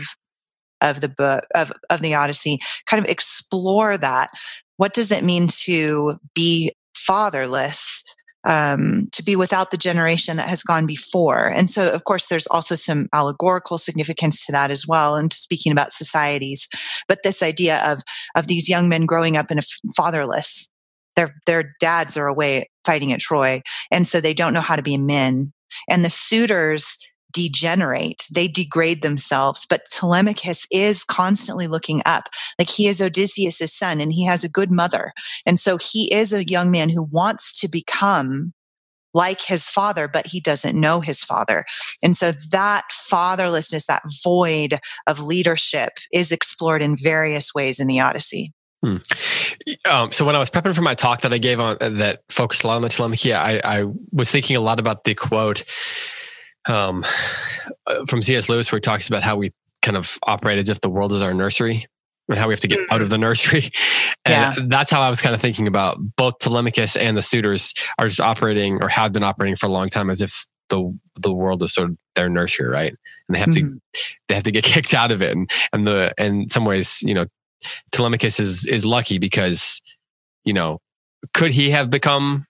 [0.81, 4.29] of the book of, of the Odyssey kind of explore that.
[4.77, 6.73] What does it mean to be
[7.05, 8.03] fatherless
[8.45, 11.47] um, to be without the generation that has gone before.
[11.47, 15.15] And so, of course, there's also some allegorical significance to that as well.
[15.15, 16.69] And speaking about societies,
[17.07, 18.03] but this idea of
[18.35, 19.63] of these young men growing up in a
[19.97, 20.69] fatherless,
[21.15, 24.83] their their dads are away fighting at Troy, and so they don't know how to
[24.83, 25.51] be men.
[25.89, 26.99] And the suitors
[27.35, 29.65] degenerate, they degrade themselves.
[29.69, 32.29] But Telemachus is constantly looking up.
[32.57, 35.11] Like he is Odysseus' son and he has a good mother.
[35.45, 38.53] And so he is a young man who wants to become
[39.13, 41.65] like his father, but he doesn't know his father.
[42.01, 47.99] And so that fatherlessness, that void of leadership is explored in various ways in the
[47.99, 48.53] Odyssey.
[48.83, 48.97] Hmm.
[49.85, 52.63] Um, so when I was prepping for my talk that I gave on that focused
[52.63, 55.63] a lot on the Telemachy, I, I was thinking a lot about the quote
[56.67, 57.05] um,
[57.87, 58.49] uh, from C.S.
[58.49, 59.51] Lewis, where he talks about how we
[59.81, 61.85] kind of operate as if the world is our nursery
[62.27, 63.69] and how we have to get out of the nursery.
[64.27, 64.65] And yeah.
[64.69, 68.19] that's how I was kind of thinking about both Telemachus and the suitors are just
[68.19, 71.73] operating or have been operating for a long time as if the the world is
[71.75, 72.89] sort of their nursery, right?
[73.27, 73.75] And they have mm-hmm.
[73.75, 75.37] to they have to get kicked out of it.
[75.37, 77.27] And and the and in some ways, you know,
[77.91, 79.79] Telemachus is is lucky because,
[80.43, 80.79] you know,
[81.35, 82.47] could he have become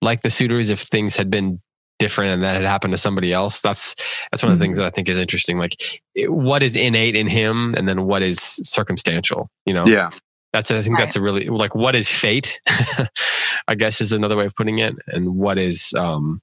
[0.00, 1.61] like the suitors if things had been
[2.02, 3.94] different and that had happened to somebody else that's
[4.32, 4.82] that's one of the things mm-hmm.
[4.82, 8.40] that i think is interesting like what is innate in him and then what is
[8.40, 10.10] circumstantial you know yeah
[10.52, 12.60] that's i think that's a really like what is fate
[13.68, 16.42] i guess is another way of putting it and what is um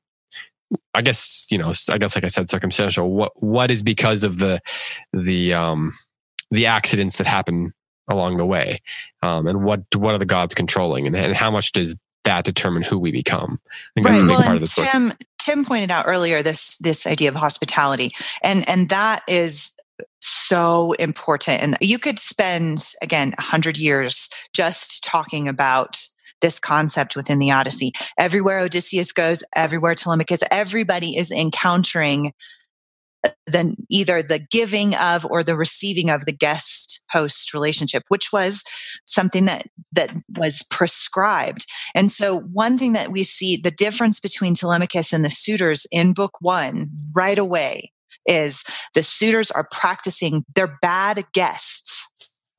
[0.94, 4.40] i guess you know i guess like i said circumstantial what what is because of
[4.40, 4.62] the
[5.12, 5.92] the um
[6.52, 7.74] the accidents that happen
[8.10, 8.80] along the way
[9.24, 12.84] um and what what are the gods controlling and, and how much does that determine
[12.84, 13.60] who we become.
[13.66, 14.12] I think right.
[14.12, 15.18] that's a big well, part of this Tim, book.
[15.40, 18.12] Tim pointed out earlier this this idea of hospitality,
[18.44, 19.74] and and that is
[20.22, 21.62] so important.
[21.62, 26.00] And you could spend again a hundred years just talking about
[26.42, 27.92] this concept within the Odyssey.
[28.18, 32.34] Everywhere Odysseus goes, everywhere Telemachus, everybody is encountering
[33.48, 38.64] then either the giving of or the receiving of the guest host relationship which was
[39.06, 41.66] something that that was prescribed.
[41.96, 46.14] And so one thing that we see the difference between telemachus and the suitors in
[46.14, 47.92] book 1 right away
[48.26, 48.64] is
[48.94, 51.79] the suitors are practicing their bad guests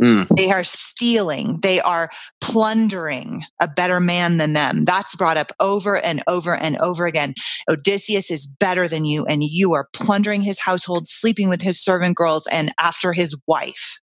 [0.01, 0.27] Mm.
[0.37, 1.59] They are stealing.
[1.61, 4.85] They are plundering a better man than them.
[4.85, 7.35] That's brought up over and over and over again.
[7.69, 12.17] Odysseus is better than you, and you are plundering his household, sleeping with his servant
[12.17, 13.99] girls, and after his wife.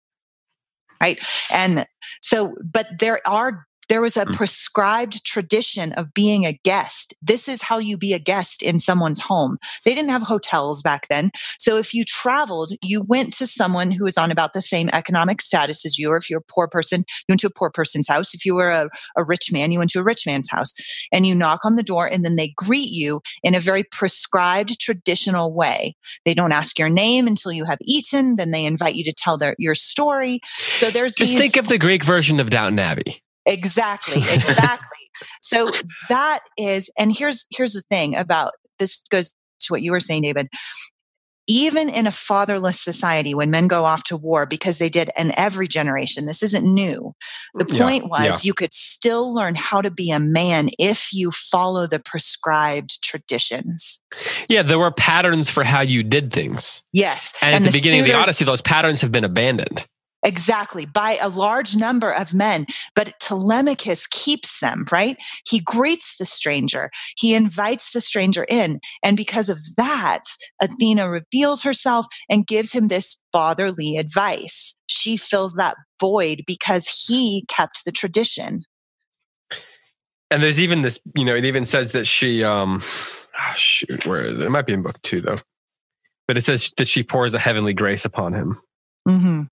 [1.00, 1.22] Right.
[1.50, 1.86] And
[2.22, 4.34] so, but there are there was a mm.
[4.34, 7.14] prescribed tradition of being a guest.
[7.22, 9.58] This is how you be a guest in someone's home.
[9.84, 11.30] They didn't have hotels back then.
[11.58, 15.40] So if you traveled, you went to someone who was on about the same economic
[15.40, 18.08] status as you, or if you're a poor person, you went to a poor person's
[18.08, 18.34] house.
[18.34, 20.74] If you were a, a rich man, you went to a rich man's house
[21.12, 24.80] and you knock on the door and then they greet you in a very prescribed
[24.80, 25.94] traditional way.
[26.24, 28.36] They don't ask your name until you have eaten.
[28.36, 30.40] Then they invite you to tell their, your story.
[30.78, 33.22] So there's just these, think of the Greek version of Downton Abbey.
[33.46, 35.10] Exactly, exactly.
[35.40, 35.70] so
[36.08, 40.22] that is, and here's here's the thing about this goes to what you were saying,
[40.22, 40.48] David.
[41.48, 45.32] Even in a fatherless society, when men go off to war, because they did in
[45.38, 47.12] every generation, this isn't new.
[47.54, 48.38] The point yeah, was yeah.
[48.42, 54.02] you could still learn how to be a man if you follow the prescribed traditions.
[54.48, 56.82] Yeah, there were patterns for how you did things.
[56.92, 57.32] Yes.
[57.40, 59.86] And, and at the, the beginning suitors, of the Odyssey, those patterns have been abandoned.
[60.24, 62.66] Exactly, by a large number of men.
[62.94, 65.16] But Telemachus keeps them, right?
[65.48, 68.80] He greets the stranger, he invites the stranger in.
[69.04, 70.24] And because of that,
[70.60, 74.76] Athena reveals herself and gives him this fatherly advice.
[74.88, 78.62] She fills that void because he kept the tradition.
[80.30, 82.82] And there's even this, you know, it even says that she, um,
[83.38, 84.46] oh shoot, where is it?
[84.46, 85.38] It might be in book two though.
[86.26, 88.60] But it says that she pours a heavenly grace upon him.
[89.06, 89.42] Mm-hmm.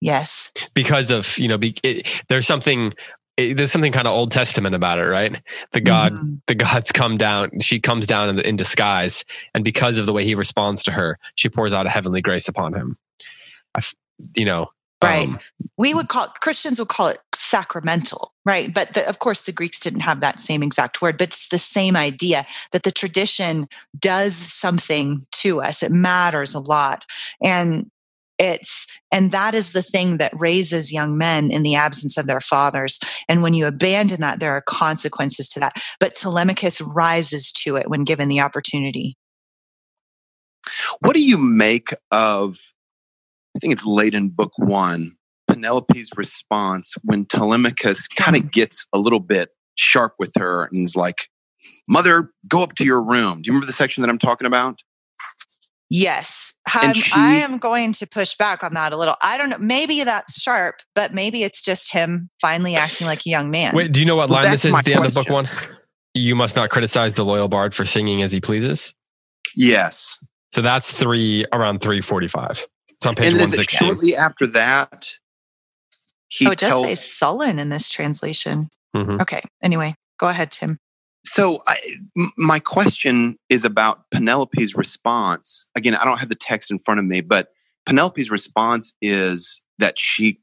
[0.00, 0.52] Yes.
[0.74, 2.94] Because of, you know, be, it, there's something
[3.40, 5.40] it, there's something kind of Old Testament about it, right?
[5.72, 6.34] The God, mm-hmm.
[6.46, 7.60] the gods come down.
[7.60, 9.24] She comes down in, in, disguise,
[9.54, 12.48] and because of the way he responds to her, she pours out a heavenly grace
[12.48, 12.98] upon him.
[13.74, 13.80] I,
[14.34, 14.68] you know,
[15.02, 15.28] right?
[15.28, 15.38] Um,
[15.78, 18.72] we would call Christians would call it sacramental, right?
[18.72, 21.58] But the, of course, the Greeks didn't have that same exact word, but it's the
[21.58, 25.82] same idea that the tradition does something to us.
[25.82, 27.06] It matters a lot,
[27.42, 27.90] and
[28.40, 32.40] it's, and that is the thing that raises young men in the absence of their
[32.40, 32.98] fathers.
[33.28, 35.74] And when you abandon that, there are consequences to that.
[36.00, 39.14] But Telemachus rises to it when given the opportunity.
[41.00, 42.58] What do you make of,
[43.54, 45.16] I think it's late in book one,
[45.46, 50.96] Penelope's response when Telemachus kind of gets a little bit sharp with her and is
[50.96, 51.28] like,
[51.86, 53.42] Mother, go up to your room.
[53.42, 54.78] Do you remember the section that I'm talking about?
[55.90, 56.49] Yes.
[56.94, 59.16] She, I am going to push back on that a little.
[59.20, 59.58] I don't know.
[59.58, 63.74] Maybe that's sharp, but maybe it's just him finally acting like a young man.
[63.74, 65.04] Wait, do you know what well, line this is at the question.
[65.04, 65.48] end of book one?
[66.14, 68.94] You must not criticize the loyal bard for singing as he pleases.
[69.56, 70.22] Yes.
[70.52, 72.66] So that's three around three forty five.
[72.88, 73.88] It's on page one sixteen.
[73.88, 75.14] Shortly after that,
[76.44, 78.62] oh, it does say sullen in this translation.
[78.94, 79.20] Mm-hmm.
[79.22, 79.40] Okay.
[79.62, 80.78] Anyway, go ahead, Tim.
[81.24, 81.76] So, I,
[82.38, 85.68] my question is about Penelope's response.
[85.74, 87.48] Again, I don't have the text in front of me, but
[87.86, 90.40] Penelope's response is that she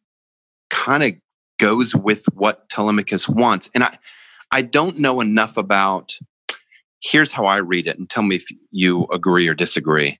[0.69, 1.13] kind of
[1.59, 3.69] goes with what Telemachus wants.
[3.73, 3.97] And I,
[4.51, 6.17] I don't know enough about,
[7.01, 10.17] here's how I read it, and tell me if you agree or disagree.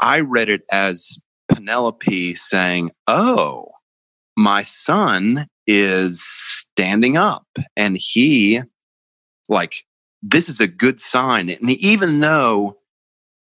[0.00, 3.68] I read it as Penelope saying, Oh,
[4.36, 7.46] my son is standing up
[7.76, 8.60] and he
[9.48, 9.84] like
[10.22, 11.50] this is a good sign.
[11.50, 12.78] And even though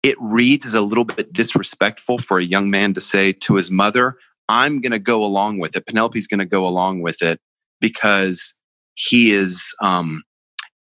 [0.03, 3.69] it reads as a little bit disrespectful for a young man to say to his
[3.69, 4.17] mother,
[4.49, 5.85] I'm going to go along with it.
[5.85, 7.39] Penelope's going to go along with it
[7.79, 8.53] because
[8.95, 10.23] he is um,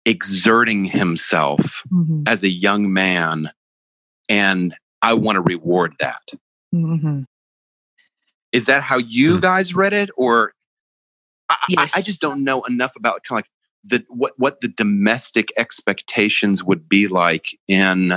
[0.05, 2.23] exerting himself mm-hmm.
[2.27, 3.47] as a young man.
[4.27, 6.21] And I want to reward that.
[6.73, 7.21] Mm-hmm.
[8.51, 9.39] Is that how you hmm.
[9.39, 10.09] guys read it?
[10.17, 10.53] Or
[11.49, 11.91] I, yes.
[11.95, 13.49] I, I, just don't know enough about kind of like
[13.83, 18.13] the what what the domestic expectations would be like in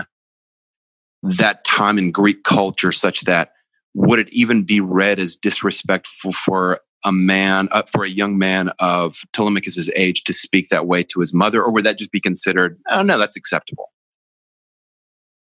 [1.22, 3.52] that time in Greek culture, such that
[3.94, 8.70] would it even be read as disrespectful for a man uh, for a young man
[8.78, 12.20] of Telemachus's age to speak that way to his mother, or would that just be
[12.20, 12.78] considered?
[12.88, 13.90] Oh no, that's acceptable.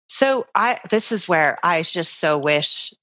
[0.07, 2.93] So I this is where I just so wish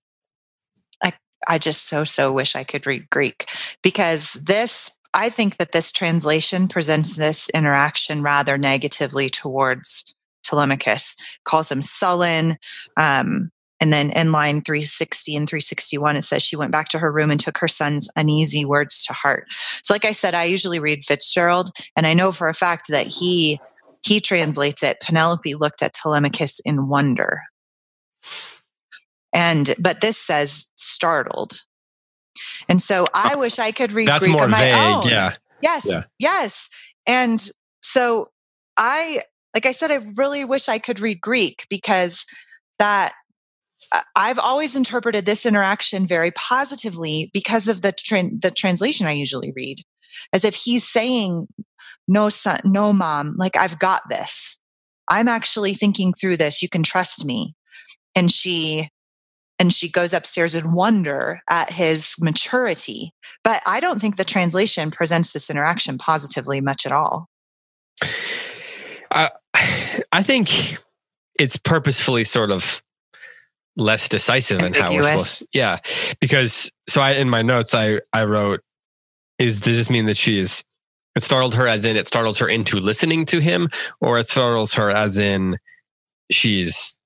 [1.03, 1.13] I
[1.47, 3.49] I just so so wish I could read Greek
[3.83, 10.15] because this I think that this translation presents this interaction rather negatively towards
[10.45, 12.59] Telemachus, calls him sullen.
[12.99, 13.51] Um,
[13.81, 17.31] and then in line 360 and 361, it says she went back to her room
[17.31, 19.47] and took her son's uneasy words to heart.
[19.83, 23.07] So, like I said, I usually read Fitzgerald, and I know for a fact that
[23.07, 23.59] he
[24.03, 25.01] he translates it.
[25.01, 27.41] Penelope looked at Telemachus in wonder.
[29.33, 31.61] And but this says startled.
[32.69, 35.09] And so I uh, wish I could read That's Greek more on my vague, own.
[35.09, 35.35] yeah.
[35.63, 35.87] Yes.
[35.87, 36.05] Yeah.
[36.19, 36.69] Yes.
[37.07, 37.45] And
[37.81, 38.29] so
[38.77, 39.23] I
[39.55, 42.27] like I said I really wish I could read Greek because
[42.79, 43.15] that
[44.15, 49.53] I've always interpreted this interaction very positively because of the tra- the translation I usually
[49.55, 49.79] read,
[50.33, 51.47] as if he's saying,
[52.09, 54.59] "No son, no mom, like I've got this.
[55.09, 56.63] I'm actually thinking through this.
[56.63, 57.55] You can trust me."
[58.15, 58.89] And she
[59.59, 63.13] and she goes upstairs in wonder at his maturity.
[63.43, 67.29] But I don't think the translation presents this interaction positively much at all.
[69.11, 69.31] I
[70.13, 70.79] I think
[71.39, 72.83] it's purposefully sort of
[73.77, 75.79] less decisive in how we're supposed to, yeah
[76.19, 78.63] because so i in my notes i i wrote
[79.39, 80.65] is does this mean that she is
[81.15, 83.69] it startled her as in it startles her into listening to him
[84.01, 85.59] or it startles her as in
[86.31, 86.97] she's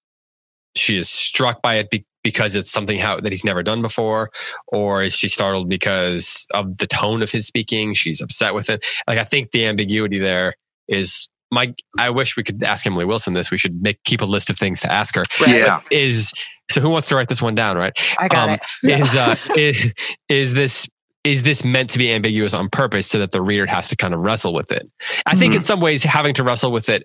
[0.76, 4.30] she is struck by it be, because it's something how that he's never done before
[4.68, 8.84] or is she startled because of the tone of his speaking she's upset with it
[9.06, 10.54] like i think the ambiguity there
[10.88, 13.50] is my I wish we could ask Emily Wilson this.
[13.50, 15.22] We should make keep a list of things to ask her.
[15.40, 15.56] Right.
[15.56, 15.80] Yeah.
[15.90, 16.32] Is
[16.70, 17.98] so who wants to write this one down, right?
[18.18, 18.60] I got um, it.
[18.82, 18.98] Yeah.
[18.98, 19.92] Is, uh, is
[20.28, 20.88] is this
[21.24, 24.14] is this meant to be ambiguous on purpose so that the reader has to kind
[24.14, 24.88] of wrestle with it?
[25.26, 25.58] I think mm-hmm.
[25.58, 27.04] in some ways having to wrestle with it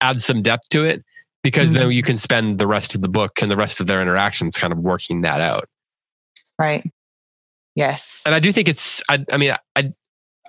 [0.00, 1.02] adds some depth to it
[1.44, 1.78] because mm-hmm.
[1.78, 4.56] then you can spend the rest of the book and the rest of their interactions
[4.56, 5.68] kind of working that out.
[6.58, 6.90] Right.
[7.76, 8.22] Yes.
[8.26, 9.92] And I do think it's I I mean I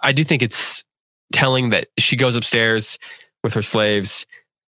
[0.01, 0.83] I do think it's
[1.33, 2.97] telling that she goes upstairs
[3.43, 4.25] with her slaves,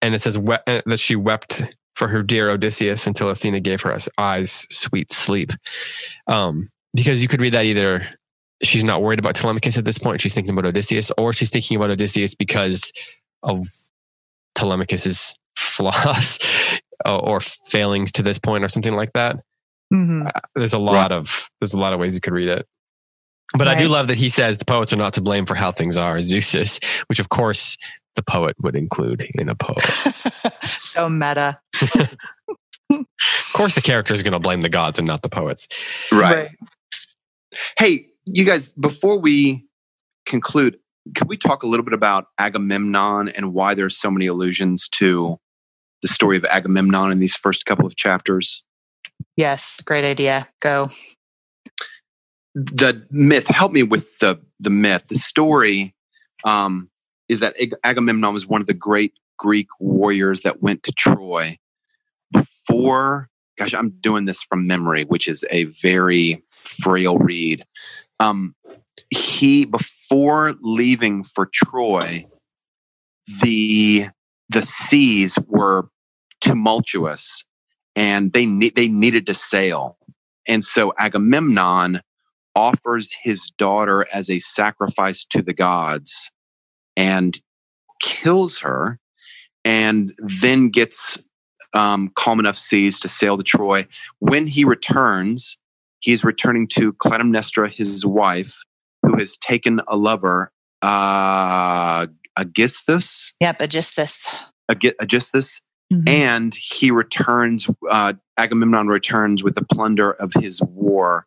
[0.02, 1.62] and it says we- uh, that she wept
[1.94, 5.52] for her dear Odysseus until Athena gave her us eyes sweet sleep.
[6.26, 8.06] Um, because you could read that either
[8.62, 11.76] she's not worried about Telemachus at this point, she's thinking about Odysseus, or she's thinking
[11.76, 12.92] about Odysseus because
[13.42, 13.66] of
[14.54, 16.38] Telemachus's flaws
[17.04, 19.36] or failings to this point, or something like that.
[19.92, 20.26] Mm-hmm.
[20.26, 21.12] Uh, there's a lot right.
[21.12, 22.66] of there's a lot of ways you could read it.
[23.56, 23.76] But right.
[23.76, 25.96] I do love that he says the poets are not to blame for how things
[25.96, 26.22] are.
[26.22, 27.78] Zeus is, which of course
[28.14, 29.76] the poet would include in a poem.
[30.80, 31.58] so meta.
[32.90, 33.06] of
[33.54, 35.68] course, the character is going to blame the gods and not the poets.
[36.12, 36.34] Right.
[36.34, 36.50] right.
[37.78, 39.66] Hey, you guys, before we
[40.26, 40.78] conclude,
[41.14, 45.38] could we talk a little bit about Agamemnon and why there's so many allusions to
[46.02, 48.62] the story of Agamemnon in these first couple of chapters?
[49.36, 50.48] Yes, great idea.
[50.60, 50.88] Go.
[52.54, 55.06] The myth, help me with the the myth.
[55.08, 55.94] The story
[56.44, 56.90] um,
[57.28, 61.58] is that Agamemnon was one of the great Greek warriors that went to Troy
[62.32, 63.28] before.
[63.56, 67.64] Gosh, I'm doing this from memory, which is a very frail reed.
[68.20, 68.54] Um,
[69.10, 72.26] he before leaving for Troy,
[73.42, 74.08] the
[74.48, 75.88] the seas were
[76.40, 77.44] tumultuous,
[77.96, 79.98] and they ne- they needed to sail,
[80.46, 82.00] and so Agamemnon
[82.54, 86.32] offers his daughter as a sacrifice to the gods
[86.96, 87.40] and
[88.02, 88.98] kills her
[89.64, 91.22] and then gets
[91.74, 93.86] um, calm enough seas to sail to Troy.
[94.18, 95.60] When he returns,
[96.00, 98.62] he is returning to Clytemnestra, his wife,
[99.02, 100.50] who has taken a lover,
[100.82, 102.06] uh,
[102.38, 103.34] Aegisthus.
[103.40, 104.26] Yep, Aegisthus.
[104.70, 105.60] Aegisthus.
[105.92, 106.08] Mm-hmm.
[106.08, 111.26] And he returns, uh, Agamemnon returns with the plunder of his war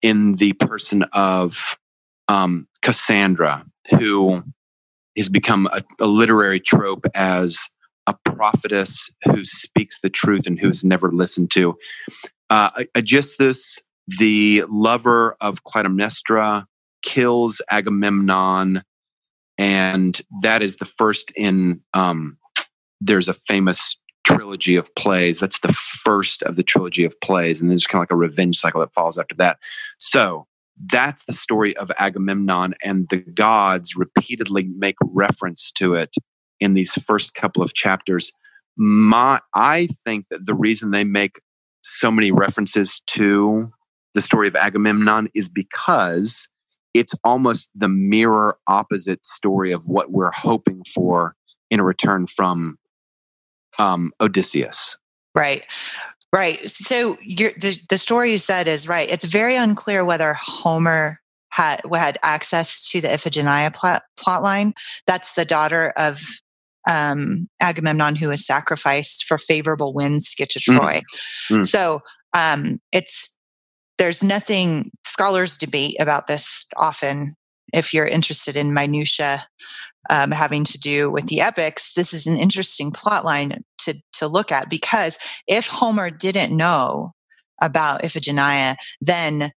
[0.00, 1.76] in the person of
[2.28, 3.64] um, Cassandra,
[3.98, 4.44] who
[5.16, 7.58] has become a, a literary trope as
[8.06, 11.76] a prophetess who speaks the truth and who's never listened to.
[12.50, 13.78] Uh, Aegisthus,
[14.18, 16.64] the lover of Clytemnestra,
[17.02, 18.82] kills Agamemnon,
[19.58, 21.80] and that is the first in.
[21.92, 22.38] Um,
[23.00, 25.40] there's a famous trilogy of plays.
[25.40, 28.58] That's the first of the trilogy of plays, and there's kind of like a revenge
[28.58, 29.58] cycle that follows after that.
[29.98, 30.46] So
[30.90, 36.14] that's the story of Agamemnon, and the gods repeatedly make reference to it
[36.60, 38.32] in these first couple of chapters.
[38.76, 41.40] My, I think that the reason they make
[41.82, 43.70] so many references to
[44.14, 46.48] the story of Agamemnon is because
[46.94, 51.34] it's almost the mirror opposite story of what we're hoping for
[51.70, 52.78] in a return from
[53.78, 54.96] um, Odysseus.
[55.34, 55.66] Right.
[56.32, 56.68] Right.
[56.70, 59.10] So the, the story you said is right.
[59.10, 61.20] It's very unclear whether Homer
[61.50, 64.74] had had access to the Iphigenia plot, plot line.
[65.06, 66.20] That's the daughter of
[66.88, 70.76] um, Agamemnon who was sacrificed for favorable winds to get to mm.
[70.76, 71.02] Troy.
[71.50, 71.60] Mm.
[71.60, 71.68] Mm.
[71.68, 72.00] So
[72.32, 73.38] um, it's
[74.04, 77.34] there's nothing scholars debate about this often.
[77.72, 79.46] If you're interested in minutia
[80.10, 84.28] um, having to do with the epics, this is an interesting plot line to to
[84.28, 87.12] look at because if Homer didn't know
[87.62, 89.50] about Iphigenia, then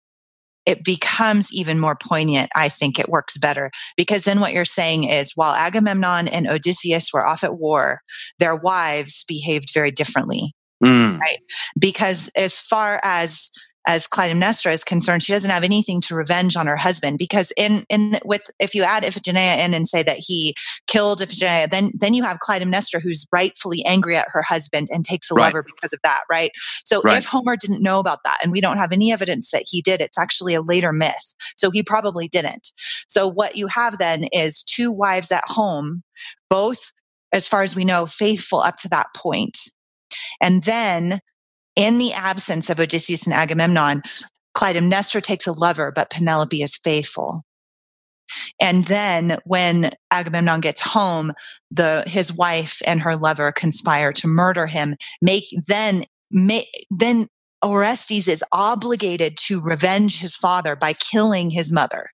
[0.65, 2.49] it becomes even more poignant.
[2.55, 7.11] I think it works better because then what you're saying is while Agamemnon and Odysseus
[7.11, 7.99] were off at war,
[8.39, 10.53] their wives behaved very differently.
[10.81, 11.19] Mm.
[11.19, 11.39] Right.
[11.77, 13.51] Because as far as
[13.87, 17.85] as Clytemnestra is concerned, she doesn't have anything to revenge on her husband because in
[17.89, 20.53] in with if you add Iphigenia in and say that he
[20.87, 25.31] killed Iphigenia, then then you have Clytemnestra who's rightfully angry at her husband and takes
[25.31, 25.45] a right.
[25.45, 26.51] lover because of that, right?
[26.83, 27.17] So right.
[27.17, 30.01] if Homer didn't know about that, and we don't have any evidence that he did,
[30.01, 31.33] it's actually a later myth.
[31.55, 32.73] So he probably didn't.
[33.07, 36.03] So what you have then is two wives at home,
[36.49, 36.91] both
[37.31, 39.57] as far as we know, faithful up to that point.
[40.41, 41.19] And then
[41.77, 44.01] in the absence of Odysseus and Agamemnon,
[44.57, 47.45] Clytemnestra takes a lover, but Penelope is faithful.
[48.59, 51.31] And then when Agamemnon gets home,
[51.71, 54.95] the his wife and her lover conspire to murder him.
[55.21, 57.27] Make then make, then
[57.63, 62.09] Orestes is obligated to revenge his father by killing his mother.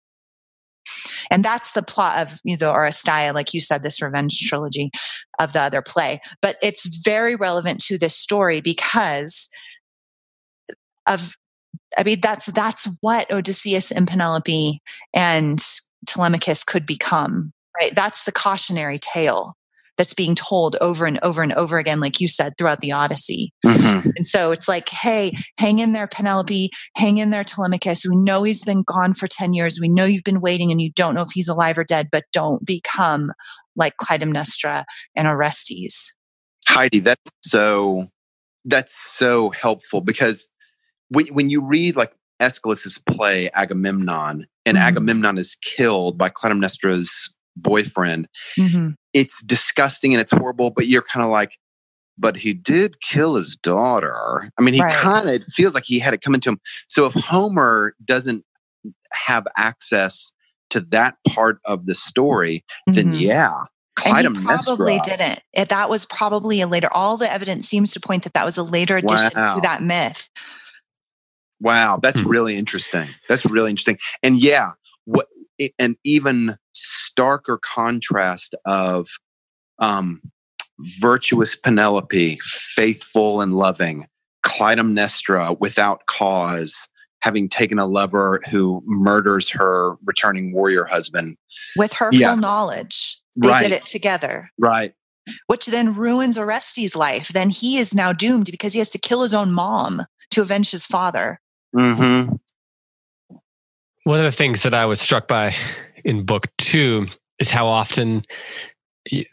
[1.31, 4.91] And that's the plot of you know, Oresteia, like you said, this revenge trilogy
[5.39, 6.19] of the other play.
[6.41, 9.49] But it's very relevant to this story because
[11.05, 11.35] of
[11.97, 14.81] I mean, that's that's what Odysseus and Penelope
[15.13, 15.63] and
[16.05, 17.93] Telemachus could become, right?
[17.95, 19.55] That's the cautionary tale
[19.97, 23.53] that's being told over and over and over again, like you said, throughout the Odyssey.
[23.65, 24.09] Mm-hmm.
[24.15, 28.05] And so it's like, hey, hang in there, Penelope, hang in there, Telemachus.
[28.05, 29.79] We know he's been gone for 10 years.
[29.79, 32.25] We know you've been waiting and you don't know if he's alive or dead, but
[32.33, 33.31] don't become
[33.75, 34.83] like Clytemnestra
[35.15, 36.17] and Orestes.
[36.67, 38.07] Heidi, that's so
[38.65, 40.47] that's so helpful because
[41.09, 44.87] when, when you read like Aeschylus's play Agamemnon, and mm-hmm.
[44.87, 48.27] Agamemnon is killed by Clytemnestra's boyfriend,
[48.57, 48.89] mm-hmm.
[49.13, 50.71] It's disgusting and it's horrible.
[50.71, 51.57] But you're kind of like,
[52.17, 54.49] but he did kill his daughter.
[54.57, 54.93] I mean, he right.
[54.93, 56.59] kind of feels like he had it coming to him.
[56.87, 58.45] So if Homer doesn't
[59.11, 60.33] have access
[60.69, 62.93] to that part of the story, mm-hmm.
[62.93, 63.63] then yeah,
[64.05, 65.41] and he probably didn't.
[65.69, 66.89] That was probably a later.
[66.91, 69.55] All the evidence seems to point that that was a later addition wow.
[69.55, 70.29] to that myth.
[71.59, 72.27] Wow, that's hmm.
[72.27, 73.07] really interesting.
[73.29, 73.97] That's really interesting.
[74.21, 74.71] And yeah,
[75.05, 75.27] what
[75.79, 79.07] an even starker contrast of
[79.79, 80.21] um,
[80.99, 84.07] virtuous Penelope, faithful and loving,
[84.45, 86.89] Clytemnestra without cause,
[87.21, 91.37] having taken a lover who murders her returning warrior husband
[91.77, 92.29] with her yeah.
[92.29, 93.21] full knowledge.
[93.35, 93.61] They right.
[93.61, 94.51] did it together.
[94.59, 94.93] Right.
[95.47, 97.29] Which then ruins Orestes' life.
[97.29, 100.71] Then he is now doomed because he has to kill his own mom to avenge
[100.71, 101.39] his father.
[101.75, 102.33] Mm-hmm.
[104.03, 105.55] One of the things that I was struck by
[106.03, 107.07] in book two
[107.39, 108.23] is how often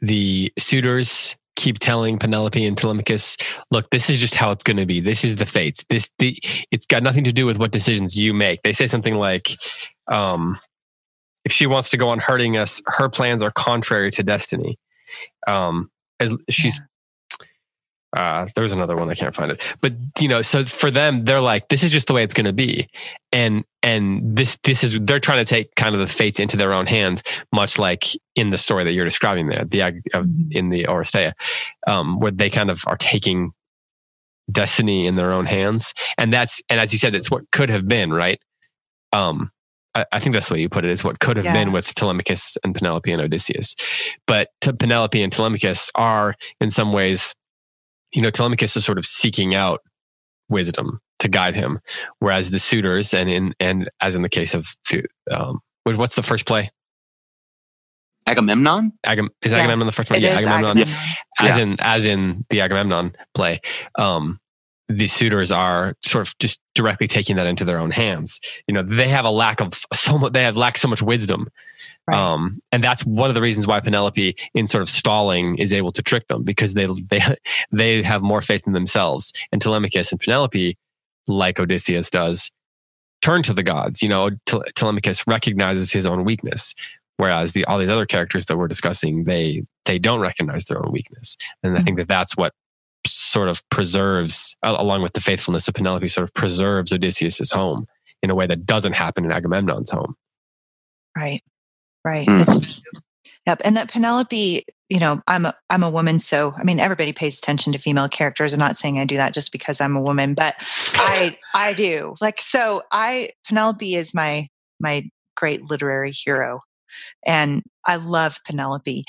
[0.01, 3.37] the suitors keep telling Penelope and Telemachus,
[3.71, 5.01] look, this is just how it's going to be.
[5.01, 5.85] This is the fates.
[5.91, 6.37] This, the,
[6.71, 8.63] it's got nothing to do with what decisions you make.
[8.63, 9.51] They say something like,
[10.11, 10.59] um,
[11.45, 14.79] if she wants to go on hurting us, her plans are contrary to destiny.
[15.47, 16.81] Um, as she's
[18.17, 21.41] uh, there's another one I can't find it, but you know, so for them, they're
[21.41, 22.89] like, this is just the way it's going to be,
[23.31, 26.73] and and this this is they're trying to take kind of the fates into their
[26.73, 29.93] own hands, much like in the story that you're describing there, the uh,
[30.51, 31.33] in the Oresteia,
[31.87, 33.53] um, where they kind of are taking
[34.51, 37.87] destiny in their own hands, and that's and as you said, it's what could have
[37.87, 38.41] been, right?
[39.13, 39.53] Um,
[39.95, 40.91] I, I think that's the way you put it.
[40.91, 41.53] Is what could have yeah.
[41.53, 43.77] been with Telemachus and Penelope and Odysseus,
[44.27, 47.37] but Penelope and Telemachus are in some ways
[48.13, 49.81] you know, Telemachus is sort of seeking out
[50.49, 51.81] wisdom to guide him,
[52.19, 54.67] whereas the suitors, and in and as in the case of
[55.31, 56.71] um, what's the first play?
[58.27, 58.93] Agamemnon.
[59.07, 60.19] Agam is Agamemnon the first one?
[60.19, 60.79] It yeah, Agamemnon.
[60.79, 60.95] Agamemnon.
[61.39, 61.63] As yeah.
[61.63, 63.61] in as in the Agamemnon play,
[63.97, 64.39] um,
[64.89, 68.41] the suitors are sort of just directly taking that into their own hands.
[68.67, 70.33] You know, they have a lack of so much.
[70.33, 71.49] They have lack so much wisdom
[72.11, 72.19] Right.
[72.19, 75.93] Um, and that's one of the reasons why Penelope, in sort of stalling, is able
[75.93, 77.21] to trick them because they they
[77.71, 79.33] they have more faith in themselves.
[79.53, 80.77] And Telemachus and Penelope,
[81.29, 82.51] like Odysseus does,
[83.23, 84.03] turn to the gods.
[84.03, 84.31] You know,
[84.75, 86.75] Telemachus recognizes his own weakness,
[87.17, 90.91] whereas the all these other characters that we're discussing, they they don't recognize their own
[90.91, 92.53] weakness, and I think that that's what
[93.07, 97.87] sort of preserves, along with the faithfulness of Penelope, sort of preserves Odysseus's home
[98.23, 100.17] in a way that doesn't happen in Agamemnon's home.
[101.17, 101.43] Right,
[102.05, 102.27] right.
[102.27, 102.77] Mm.
[103.47, 107.13] Yep, and that Penelope, you know, I'm a, I'm a woman, so I mean, everybody
[107.13, 108.53] pays attention to female characters.
[108.53, 110.55] I'm not saying I do that just because I'm a woman, but
[110.95, 112.15] I I do.
[112.21, 114.49] Like, so I Penelope is my
[114.79, 116.61] my great literary hero,
[117.27, 119.05] and I love Penelope.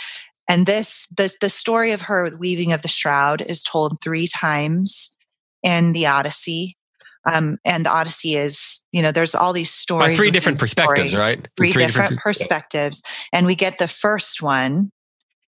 [0.48, 5.16] And this the the story of her weaving of the shroud is told three times
[5.64, 6.78] in the Odyssey.
[7.26, 10.14] Um, and the Odyssey is, you know, there's all these stories.
[10.14, 11.48] By three different perspectives, stories, right?
[11.58, 13.04] Three, three different, different, perspectives.
[13.32, 14.92] And we get the first one.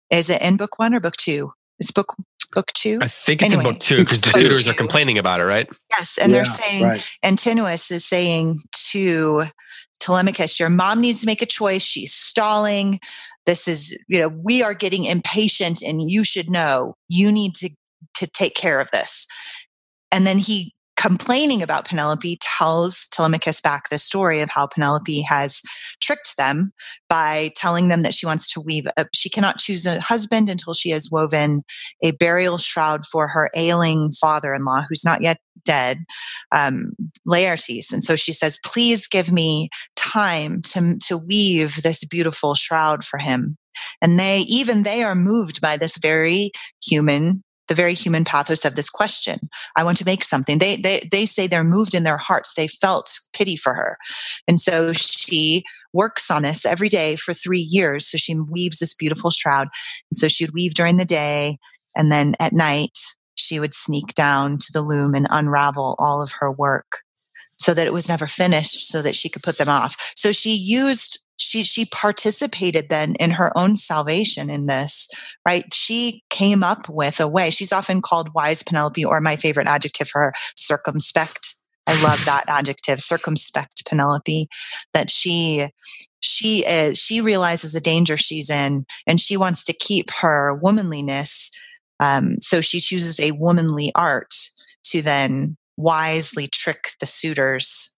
[0.10, 1.52] Is it in book one or book two?
[1.80, 2.16] It's book
[2.54, 3.00] book two.
[3.02, 3.66] I think it's anyway.
[3.66, 5.68] in book two because the suitors are complaining about it, right?
[5.98, 7.10] Yes, and yeah, they're saying right.
[7.24, 8.62] Antinous is saying
[8.92, 9.46] to
[10.00, 11.82] Telemachus, your mom needs to make a choice.
[11.82, 13.00] She's stalling.
[13.46, 17.70] This is, you know, we are getting impatient, and you should know you need to
[18.18, 19.28] to take care of this.
[20.12, 20.74] And then he
[21.04, 25.62] complaining about Penelope tells Telemachus back the story of how Penelope has
[26.02, 26.72] tricked them
[27.10, 30.74] by telling them that she wants to weave, a, she cannot choose a husband until
[30.74, 31.62] she has woven
[32.02, 35.98] a burial shroud for her ailing father in law, who's not yet dead,
[36.54, 36.94] um,
[37.28, 37.92] Laertes.
[37.92, 43.18] And so she says, please give me time to, to weave this beautiful shroud for
[43.18, 43.58] him.
[44.02, 46.52] And they, even they are moved by this very
[46.82, 49.50] human the very human pathos of this question.
[49.76, 50.58] I want to make something.
[50.58, 52.54] They, they, they say they're moved in their hearts.
[52.54, 53.98] They felt pity for her.
[54.48, 58.08] And so she works on this every day for three years.
[58.08, 59.70] So she weaves this beautiful shroud.
[60.12, 61.58] And so she'd weave during the day.
[61.96, 62.98] And then at night,
[63.36, 67.00] she would sneak down to the loom and unravel all of her work
[67.60, 70.14] so that it was never finished so that she could put them off.
[70.16, 75.08] So she used she she participated then in her own salvation in this
[75.46, 75.74] right?
[75.74, 77.50] She came up with a way.
[77.50, 81.56] She's often called wise penelope or my favorite adjective for her circumspect.
[81.86, 84.48] I love that adjective circumspect penelope
[84.94, 85.68] that she
[86.22, 91.52] she is she realizes the danger she's in and she wants to keep her womanliness
[92.00, 94.34] um, so she chooses a womanly art
[94.84, 97.93] to then wisely trick the suitors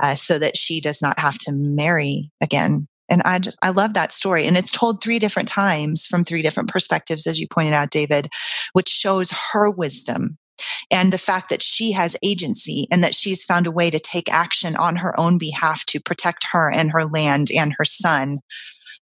[0.00, 2.88] uh, so that she does not have to marry again.
[3.08, 4.46] And I just, I love that story.
[4.46, 8.28] And it's told three different times from three different perspectives, as you pointed out, David,
[8.74, 10.36] which shows her wisdom
[10.90, 14.32] and the fact that she has agency and that she's found a way to take
[14.32, 18.40] action on her own behalf to protect her and her land and her son.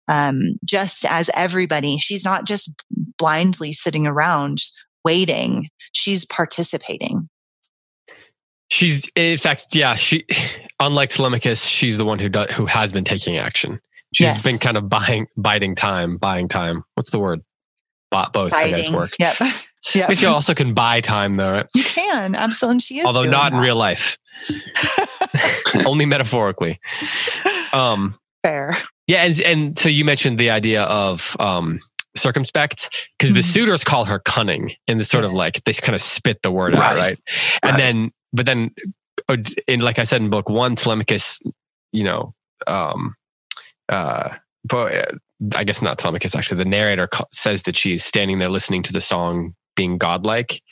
[0.06, 2.84] Um, just as everybody, she's not just
[3.16, 4.58] blindly sitting around
[5.04, 7.28] waiting, she's participating.
[8.70, 9.94] She's in fact, yeah.
[9.94, 10.26] She,
[10.80, 13.80] unlike Telemachus, she's the one who does, who has been taking action.
[14.14, 14.42] She's yes.
[14.42, 16.84] been kind of buying, biding time, buying time.
[16.94, 17.40] What's the word?
[18.10, 18.74] Bought both, Biding.
[18.74, 19.10] I guess, work.
[19.18, 19.36] Yep.
[19.94, 20.20] yep.
[20.20, 21.66] you also can buy time, though, right?
[21.74, 22.80] You can absolutely.
[22.80, 23.56] She is, although not that.
[23.56, 24.18] in real life,
[25.84, 26.78] only metaphorically.
[27.72, 28.76] Um, Fair.
[29.08, 31.80] Yeah, and and so you mentioned the idea of um,
[32.16, 33.38] circumspect because mm-hmm.
[33.38, 36.52] the suitors call her cunning and the sort of like they kind of spit the
[36.52, 36.82] word right.
[36.82, 37.18] out, right?
[37.62, 37.76] And right.
[37.76, 38.70] then but then
[39.66, 41.40] in like I said in book one, Telemachus,
[41.92, 42.34] you know,
[42.66, 43.14] um,
[43.88, 44.30] uh,
[44.64, 45.16] but uh,
[45.54, 46.34] I guess not Telemachus.
[46.34, 50.62] Actually, the narrator says that she's standing there listening to the song, being godlike.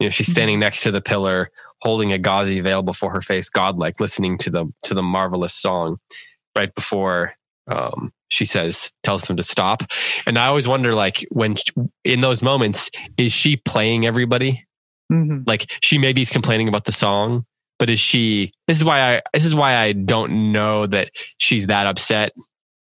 [0.00, 0.60] You know, she's standing mm-hmm.
[0.60, 1.50] next to the pillar,
[1.80, 5.98] holding a gauzy veil before her face, godlike, listening to the to the marvelous song.
[6.56, 7.34] Right before
[7.68, 9.82] um, she says, tells them to stop,
[10.26, 11.56] and I always wonder, like, when
[12.04, 14.66] in those moments, is she playing everybody?
[15.12, 15.42] Mm-hmm.
[15.46, 17.46] Like she maybe is complaining about the song,
[17.78, 18.52] but is she?
[18.66, 19.22] This is why I.
[19.32, 22.32] This is why I don't know that she's that upset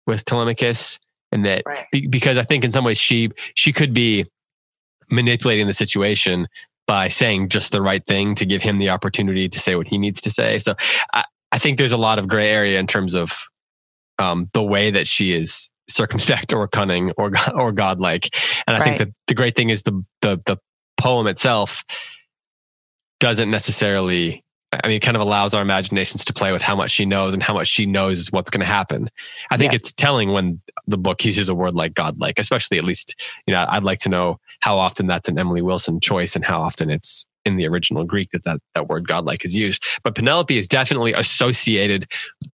[0.07, 0.99] with Telemachus,
[1.33, 1.87] and that right.
[1.91, 4.27] be, because I think in some ways she she could be
[5.11, 6.49] manipulating the situation
[6.87, 9.99] by saying just the right thing to give him the opportunity to say what he
[9.99, 10.59] needs to say.
[10.59, 10.75] So
[11.13, 13.49] I, I think there's a lot of gray area in terms of
[14.19, 18.35] um, the way that she is circumspect or cunning or or godlike.
[18.67, 18.85] And I right.
[18.85, 20.59] think that the great thing is the the the
[20.99, 21.85] poem itself
[23.21, 24.45] doesn't necessarily
[24.83, 27.35] I mean, it kind of allows our imaginations to play with how much she knows
[27.35, 29.11] and how much she knows what's going to happen.
[29.51, 33.15] I think it's telling when the book uses a word like godlike, especially at least,
[33.47, 36.61] you know, I'd like to know how often that's an Emily Wilson choice and how
[36.61, 39.83] often it's in the original Greek that that, that word godlike is used.
[40.03, 42.07] But Penelope is definitely associated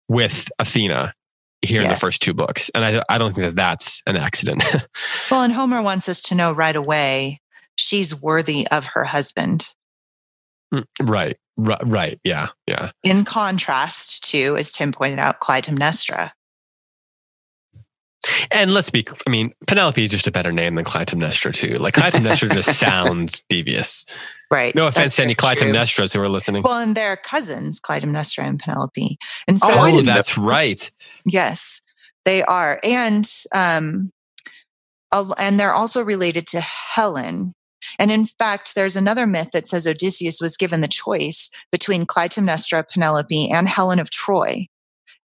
[0.08, 1.14] with Athena
[1.62, 1.84] here yes.
[1.84, 2.70] in the first two books.
[2.74, 4.62] And I, I don't think that that's an accident.
[5.30, 7.40] well, and Homer wants us to know right away
[7.76, 9.66] she's worthy of her husband.
[10.74, 10.84] Mm,
[11.57, 11.80] right.
[11.80, 12.20] R- right.
[12.24, 12.48] Yeah.
[12.66, 12.90] Yeah.
[13.03, 16.32] In contrast to, as Tim pointed out, Clytemnestra.
[18.53, 21.74] And let's be, I mean, Penelope is just a better name than Clytemnestra, too.
[21.74, 24.05] Like Clytemnestra just sounds devious.
[24.48, 24.72] Right.
[24.76, 25.34] No offense to any.
[25.34, 26.62] Clytemnestras who are listening.
[26.62, 29.18] Well, and they're cousins, Clytemnestra and Penelope.
[29.48, 30.03] And so, Oh, oh, know.
[30.03, 30.88] that's right.
[31.26, 31.82] yes,
[32.24, 32.78] they are.
[32.84, 34.11] And, um,
[35.36, 37.55] and they're also related to Helen.
[37.99, 42.89] And in fact, there's another myth that says Odysseus was given the choice between Clytemnestra,
[42.89, 44.66] Penelope, and Helen of Troy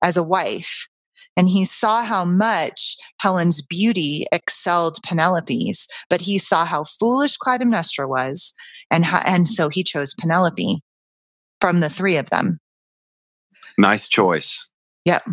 [0.02, 0.88] as a wife.
[1.36, 8.10] And he saw how much Helen's beauty excelled Penelope's, but he saw how foolish Clytemnestra
[8.10, 8.56] was.
[8.90, 10.82] And, how, and so he chose Penelope
[11.62, 12.60] from the three of them.
[13.78, 14.68] Nice choice.
[15.06, 15.28] Yep.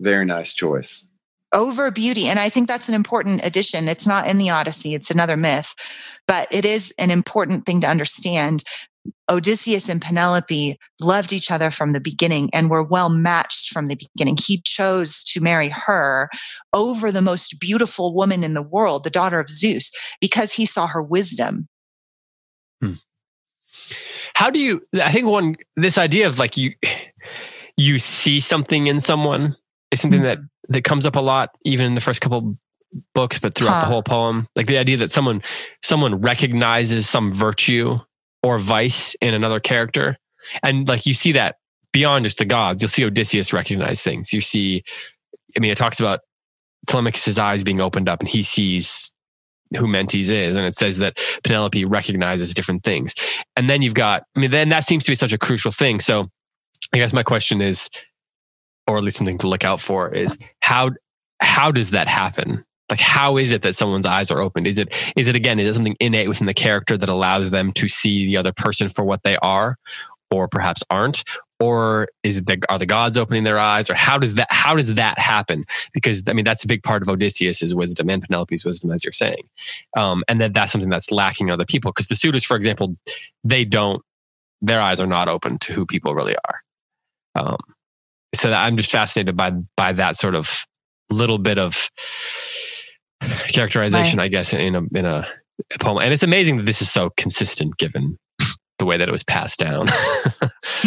[0.00, 1.08] Very nice choice.
[1.54, 2.26] Over beauty.
[2.26, 3.88] And I think that's an important addition.
[3.88, 5.74] It's not in the Odyssey, it's another myth,
[6.28, 8.64] but it is an important thing to understand.
[9.30, 13.96] Odysseus and Penelope loved each other from the beginning and were well matched from the
[13.96, 14.36] beginning.
[14.36, 16.30] He chose to marry her
[16.72, 20.86] over the most beautiful woman in the world, the daughter of Zeus, because he saw
[20.86, 21.68] her wisdom.
[22.80, 22.94] Hmm.
[24.34, 26.72] How do you, I think one, this idea of like you,
[27.76, 29.54] you see something in someone
[29.90, 30.46] is something that, mm-hmm.
[30.68, 32.56] That comes up a lot, even in the first couple
[33.14, 34.46] books, but throughout the whole poem.
[34.56, 35.42] Like the idea that someone,
[35.82, 37.98] someone recognizes some virtue
[38.42, 40.16] or vice in another character.
[40.62, 41.56] And like you see that
[41.92, 44.32] beyond just the gods, you'll see Odysseus recognize things.
[44.32, 44.84] You see,
[45.56, 46.20] I mean, it talks about
[46.86, 49.10] Telemachus' eyes being opened up and he sees
[49.76, 50.56] who Mentes is.
[50.56, 53.14] And it says that Penelope recognizes different things.
[53.56, 56.00] And then you've got, I mean, then that seems to be such a crucial thing.
[56.00, 56.28] So
[56.92, 57.88] I guess my question is,
[58.86, 60.90] or at least something to look out for is how,
[61.40, 62.64] how does that happen?
[62.90, 64.66] Like, how is it that someone's eyes are opened?
[64.66, 67.72] Is it, is it again, is it something innate within the character that allows them
[67.72, 69.76] to see the other person for what they are
[70.30, 71.24] or perhaps aren't?
[71.60, 74.74] Or is it the, are the gods opening their eyes or how does that, how
[74.74, 75.64] does that happen?
[75.94, 79.12] Because I mean, that's a big part of Odysseus's wisdom and Penelope's wisdom, as you're
[79.12, 79.48] saying.
[79.96, 81.90] Um, and that that's something that's lacking in other people.
[81.90, 82.96] Because the suitors, for example,
[83.44, 84.02] they don't,
[84.60, 86.60] their eyes are not open to who people really are.
[87.36, 87.58] Um,
[88.34, 90.66] so that I'm just fascinated by by that sort of
[91.10, 91.90] little bit of
[93.48, 95.26] characterization, I guess, in a in a
[95.80, 95.98] poem.
[95.98, 98.18] And it's amazing that this is so consistent, given
[98.78, 99.86] the way that it was passed down.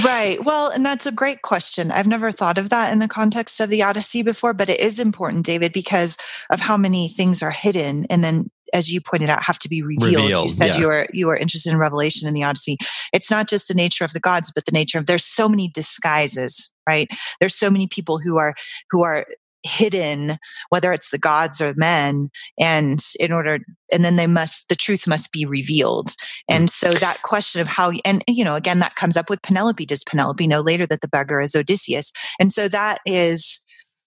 [0.04, 0.44] Right.
[0.44, 1.92] Well, and that's a great question.
[1.92, 5.00] I've never thought of that in the context of the Odyssey before, but it is
[5.00, 6.18] important, David, because
[6.52, 9.82] of how many things are hidden and then as you pointed out have to be
[9.82, 10.30] revealed.
[10.46, 10.80] you said yeah.
[10.80, 12.78] you were you were interested in revelation in the Odyssey.
[13.14, 15.70] It's not just the nature of the gods, but the nature of there's so many
[15.70, 17.08] disguises, right?
[17.40, 18.56] There's so many people who are
[18.90, 19.26] who are
[19.64, 20.38] hidden
[20.70, 23.60] whether it's the gods or men and in order
[23.92, 26.12] and then they must the truth must be revealed
[26.48, 26.72] and mm.
[26.72, 30.04] so that question of how and you know again that comes up with penelope does
[30.04, 33.64] penelope know later that the beggar is odysseus and so that is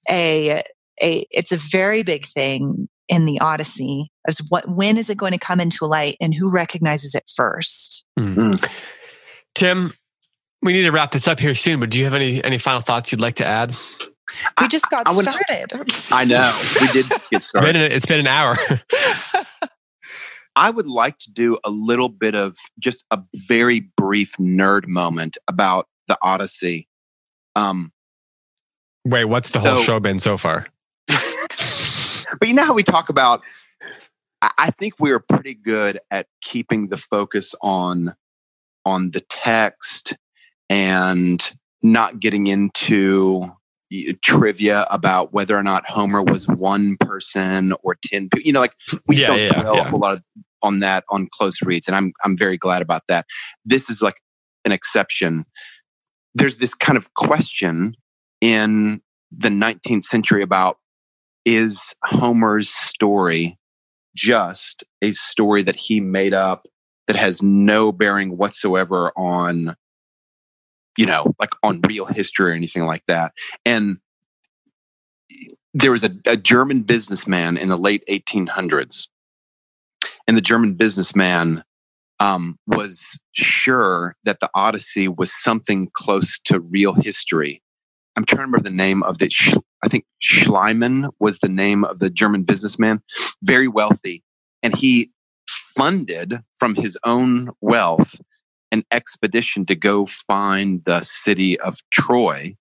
[0.09, 0.63] a
[1.03, 5.33] a it's a very big thing in the odyssey as what when is it going
[5.33, 8.07] to come into light and who recognizes it first
[9.55, 9.93] Tim,
[10.63, 12.81] we need to wrap this up here soon, but do you have any any final
[12.81, 13.77] thoughts you'd like to add?
[14.61, 15.73] we just got I would- started
[16.13, 16.57] I know.
[16.81, 17.77] We did get It's been, started.
[17.77, 18.57] an, it's been an hour.
[20.57, 25.37] I would like to do a little bit of just a very brief nerd moment
[25.49, 26.87] about the Odyssey.
[27.57, 27.93] Um,
[29.07, 30.67] Wait, what's the whole show been so far?
[32.39, 33.43] but you know how we talk about
[34.43, 38.15] I- I think we are pretty good at keeping the focus on
[38.87, 40.15] on the text
[40.71, 41.53] and
[41.83, 43.45] not getting into
[44.23, 48.47] trivia about whether or not Homer was one person or ten people.
[48.47, 48.75] You know, like
[49.07, 49.83] we Yeah, don't yeah, dwell yeah.
[49.83, 50.23] a whole lot of,
[50.63, 53.27] on that on close reads, and I'm I'm very glad about that.
[53.65, 54.17] This is like
[54.65, 55.45] an exception.
[56.35, 57.95] There's this kind of question
[58.41, 59.03] in
[59.33, 60.79] the 19th century about
[61.45, 63.59] is Homer's story
[64.15, 66.67] just a story that he made up
[67.07, 69.75] that has no bearing whatsoever on,
[70.97, 73.33] you know, like on real history or anything like that?
[73.65, 73.99] And
[75.73, 79.09] there was a, a German businessman in the late 1800s,
[80.27, 81.63] and the German businessman
[82.19, 87.63] um, was sure that the Odyssey was something close to real history.
[88.17, 89.31] I'm trying to remember the name of the.
[89.83, 93.03] I think Schliemann was the name of the German businessman,
[93.43, 94.23] very wealthy,
[94.63, 95.11] and he
[95.49, 98.21] funded from his own wealth
[98.73, 102.57] an expedition to go find the city of Troy,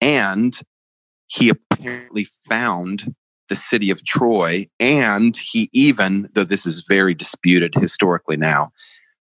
[0.00, 0.58] and
[1.28, 3.14] he apparently found
[3.48, 8.70] the city of Troy, and he even, though this is very disputed historically now,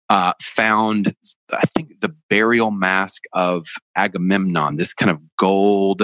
[0.10, 1.14] uh, found,
[1.52, 6.03] I think, the burial mask of Agamemnon, this kind of gold,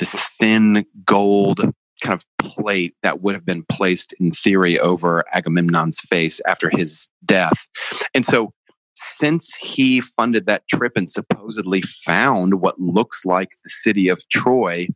[0.00, 1.60] this thin gold
[2.02, 7.08] kind of plate that would have been placed in theory over Agamemnon's face after his
[7.24, 7.68] death.
[8.14, 8.52] And so,
[8.94, 14.88] since he funded that trip and supposedly found what looks like the city of Troy,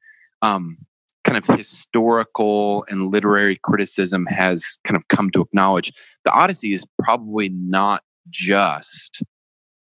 [0.43, 0.77] um,
[1.23, 5.93] kind of historical and literary criticism has kind of come to acknowledge
[6.25, 9.23] the Odyssey is probably not just,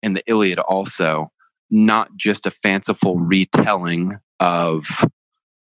[0.03, 1.33] and the Iliad also,
[1.71, 4.87] not just a fanciful retelling of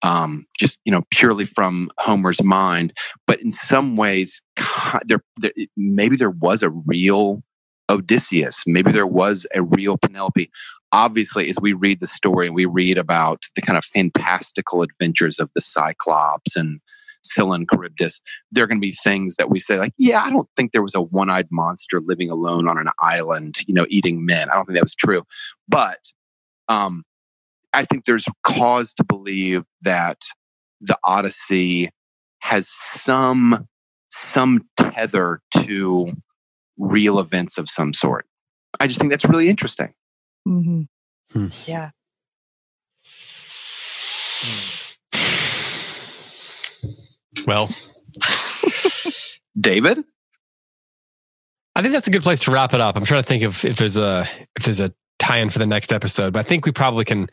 [0.04, 2.94] um, just you know purely from Homer's mind,
[3.28, 4.42] but in some ways,
[5.06, 7.44] there, there maybe there was a real
[7.90, 10.50] Odysseus, maybe there was a real Penelope.
[10.94, 15.40] Obviously, as we read the story and we read about the kind of fantastical adventures
[15.40, 16.82] of the Cyclops and
[17.24, 18.20] Scylla and Charybdis,
[18.52, 20.82] there are going to be things that we say like, yeah, I don't think there
[20.82, 24.50] was a one-eyed monster living alone on an island, you know, eating men.
[24.50, 25.24] I don't think that was true,
[25.68, 26.00] but
[26.68, 27.04] um,
[27.74, 30.22] I think there's cause to believe that
[30.80, 31.90] the Odyssey
[32.40, 33.68] has some
[34.10, 36.12] some tether to
[36.78, 38.26] real events of some sort.
[38.80, 39.94] I just think that's really interesting.
[40.48, 40.82] Mm-hmm.
[41.32, 41.48] Hmm.
[41.66, 41.92] Yeah.
[47.46, 47.70] Well,
[49.60, 50.04] David,
[51.76, 52.96] I think that's a good place to wrap it up.
[52.96, 55.94] I'm trying to think of if there's a if there's a tie-in for the next
[55.94, 57.30] episode, but I think we probably can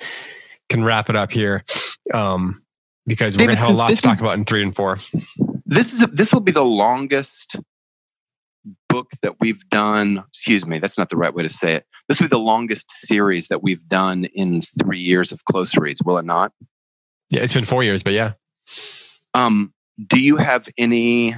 [0.68, 1.64] can wrap it up here
[2.12, 2.62] um,
[3.06, 4.98] because we're going to have a lot to talk is, about in three and four.
[5.64, 7.56] This is a, this will be the longest
[8.88, 10.22] book that we've done.
[10.28, 11.86] Excuse me, that's not the right way to say it.
[12.08, 16.02] This will be the longest series that we've done in three years of close reads.
[16.04, 16.52] Will it not?
[17.30, 18.32] Yeah, it's been four years, but yeah.
[19.34, 19.72] Um,
[20.06, 21.34] do you have any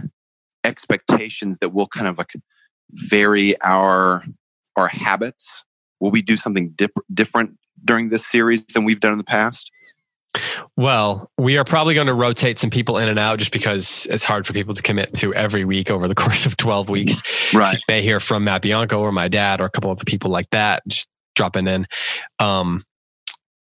[0.65, 2.33] expectations that will kind of like
[2.91, 4.25] vary our
[4.77, 5.65] our habits?
[6.01, 9.71] Will we do something dip- different during this series than we've done in the past?
[10.77, 14.23] Well, we are probably going to rotate some people in and out just because it's
[14.23, 17.23] hard for people to commit to every week over the course of 12 weeks.
[17.53, 17.75] Right.
[17.75, 20.31] you may hear from Matt Bianco or my dad or a couple of the people
[20.31, 21.87] like that just dropping in.
[22.39, 22.85] Um,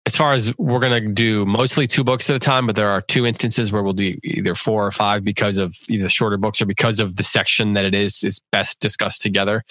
[0.04, 2.90] as far as we're going to do mostly two books at a time, but there
[2.90, 6.60] are two instances where we'll do either four or five because of either shorter books
[6.60, 9.62] or because of the section that it is is best discussed together.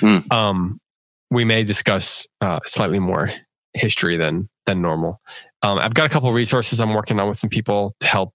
[0.00, 0.32] Mm.
[0.32, 0.80] Um,
[1.32, 3.32] we may discuss uh, slightly more
[3.74, 5.20] history than than normal.
[5.62, 8.32] Um, I've got a couple resources I'm working on with some people to help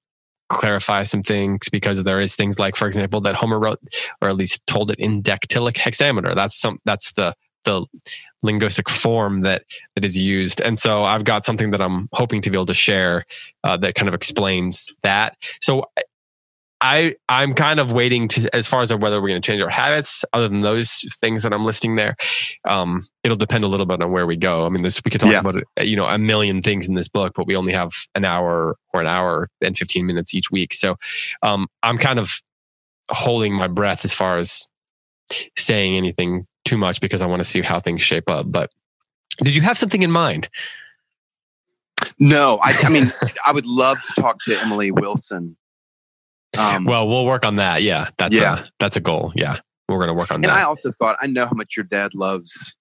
[0.50, 3.80] clarify some things because there is things like, for example, that Homer wrote
[4.22, 6.34] or at least told it in dactylic hexameter.
[6.34, 7.86] That's some that's the the
[8.42, 9.64] linguistic form that
[9.96, 10.60] that is used.
[10.62, 13.26] And so I've got something that I'm hoping to be able to share
[13.64, 15.38] uh, that kind of explains that.
[15.62, 15.84] So
[16.80, 19.70] I I'm kind of waiting to as far as whether we're going to change our
[19.70, 20.24] habits.
[20.34, 22.16] Other than those things that I'm listing there,
[22.68, 24.66] um, it'll depend a little bit on where we go.
[24.66, 25.40] I mean, this, we could talk yeah.
[25.40, 28.76] about you know a million things in this book, but we only have an hour
[28.94, 30.74] or an hour and 15 minutes each week.
[30.74, 30.98] So
[31.42, 32.42] um, I'm kind of
[33.10, 34.68] holding my breath as far as
[35.58, 38.46] saying anything too much because I want to see how things shape up.
[38.52, 38.70] But
[39.40, 40.50] did you have something in mind?
[42.20, 43.12] No, I, I mean,
[43.48, 45.58] I would love to talk to Emily Wilson
[46.58, 47.82] um, well, we'll work on that.
[47.84, 48.60] Yeah, that's yeah.
[48.60, 49.34] A, that's a goal.
[49.36, 49.60] Yeah,
[49.90, 50.52] we're going to work on and that.
[50.52, 52.76] And I also thought I know how much your dad loves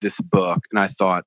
[0.00, 1.24] this book, and I thought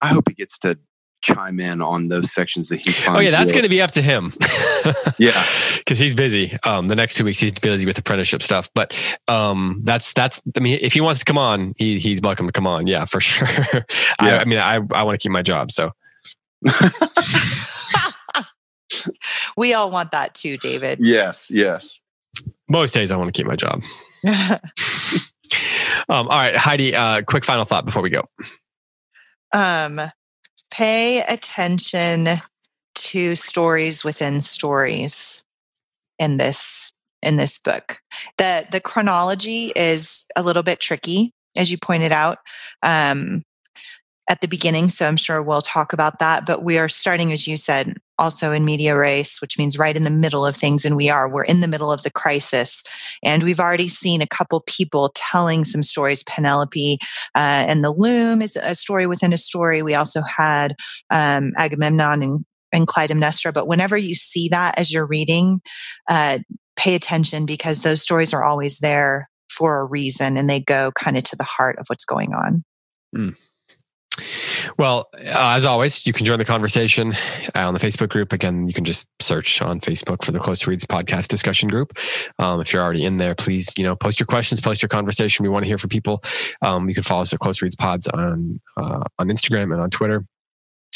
[0.00, 0.78] I hope he gets to
[1.22, 3.18] chime in on those sections that he finds.
[3.18, 4.34] Oh yeah, that's going to be up to him.
[5.18, 5.44] yeah,
[5.76, 6.56] because he's busy.
[6.64, 8.70] Um, the next two weeks he's busy with apprenticeship stuff.
[8.74, 8.96] But
[9.28, 10.42] um, that's that's.
[10.56, 12.86] I mean, if he wants to come on, he he's welcome to come on.
[12.86, 13.48] Yeah, for sure.
[13.72, 13.82] Yeah.
[14.18, 15.92] I, I mean, I I want to keep my job, so.
[19.56, 20.98] we all want that too, David.
[21.00, 22.00] Yes, yes.
[22.68, 23.82] Most days I want to keep my job.
[24.26, 24.60] um,
[26.08, 28.24] all right, Heidi, uh, quick final thought before we go.
[29.52, 30.00] Um,
[30.70, 32.28] pay attention
[32.94, 35.44] to stories within stories
[36.18, 36.92] in this
[37.22, 38.00] in this book.
[38.38, 42.38] The the chronology is a little bit tricky, as you pointed out.
[42.82, 43.42] Um,
[44.30, 44.88] at the beginning.
[44.88, 46.46] So I'm sure we'll talk about that.
[46.46, 50.04] But we are starting, as you said, also in medias res, which means right in
[50.04, 50.84] the middle of things.
[50.84, 52.84] And we are, we're in the middle of the crisis.
[53.24, 56.22] And we've already seen a couple people telling some stories.
[56.22, 56.98] Penelope
[57.34, 59.82] uh, and the loom is a story within a story.
[59.82, 60.76] We also had
[61.10, 63.54] um, Agamemnon and, and Clytemnestra.
[63.54, 65.62] But whenever you see that as you're reading,
[66.08, 66.40] uh,
[66.76, 71.16] pay attention because those stories are always there for a reason and they go kind
[71.16, 72.64] of to the heart of what's going on.
[73.16, 73.34] Mm.
[74.76, 77.14] Well, uh, as always, you can join the conversation
[77.54, 78.32] uh, on the Facebook group.
[78.32, 81.96] Again, you can just search on Facebook for the Close Reads podcast discussion group.
[82.38, 85.44] Um, if you're already in there, please, you know, post your questions, post your conversation.
[85.44, 86.22] We want to hear from people.
[86.62, 89.90] Um, you can follow us at Close Reads Pods on uh, on Instagram and on
[89.90, 90.26] Twitter.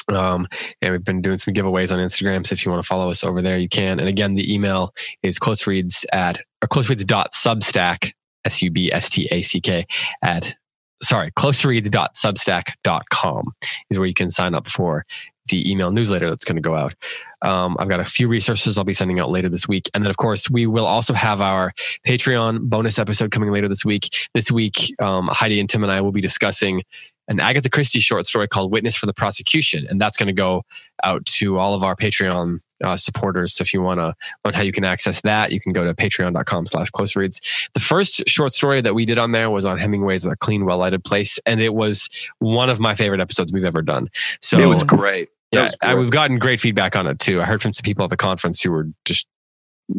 [0.08, 0.48] Um,
[0.82, 2.46] and we've been doing some giveaways on Instagram.
[2.46, 4.00] So if you want to follow us over there, you can.
[4.00, 4.92] And again, the email
[5.22, 8.12] is close reads at or close reads dot substack,
[8.44, 9.86] S U B S T A C K
[10.22, 10.56] at
[11.04, 13.52] sorry, closereads.substack.com
[13.90, 15.04] is where you can sign up for
[15.48, 16.94] the email newsletter that's going to go out.
[17.42, 19.90] Um, I've got a few resources I'll be sending out later this week.
[19.92, 21.72] And then, of course, we will also have our
[22.06, 24.08] Patreon bonus episode coming later this week.
[24.32, 26.82] This week, um, Heidi and Tim and I will be discussing
[27.28, 29.86] an Agatha Christie short story called Witness for the Prosecution.
[29.88, 30.62] And that's going to go
[31.02, 33.54] out to all of our Patreon uh, supporters.
[33.54, 35.94] So if you want to learn how you can access that, you can go to
[35.94, 37.40] patreon.com slash close reads.
[37.72, 40.78] The first short story that we did on there was on Hemingway's A Clean, Well
[40.78, 41.38] Lighted Place.
[41.46, 42.08] And it was
[42.38, 44.08] one of my favorite episodes we've ever done.
[44.40, 45.30] So it was great.
[45.50, 47.40] Yeah, I, we've gotten great feedback on it too.
[47.40, 49.28] I heard from some people at the conference who were just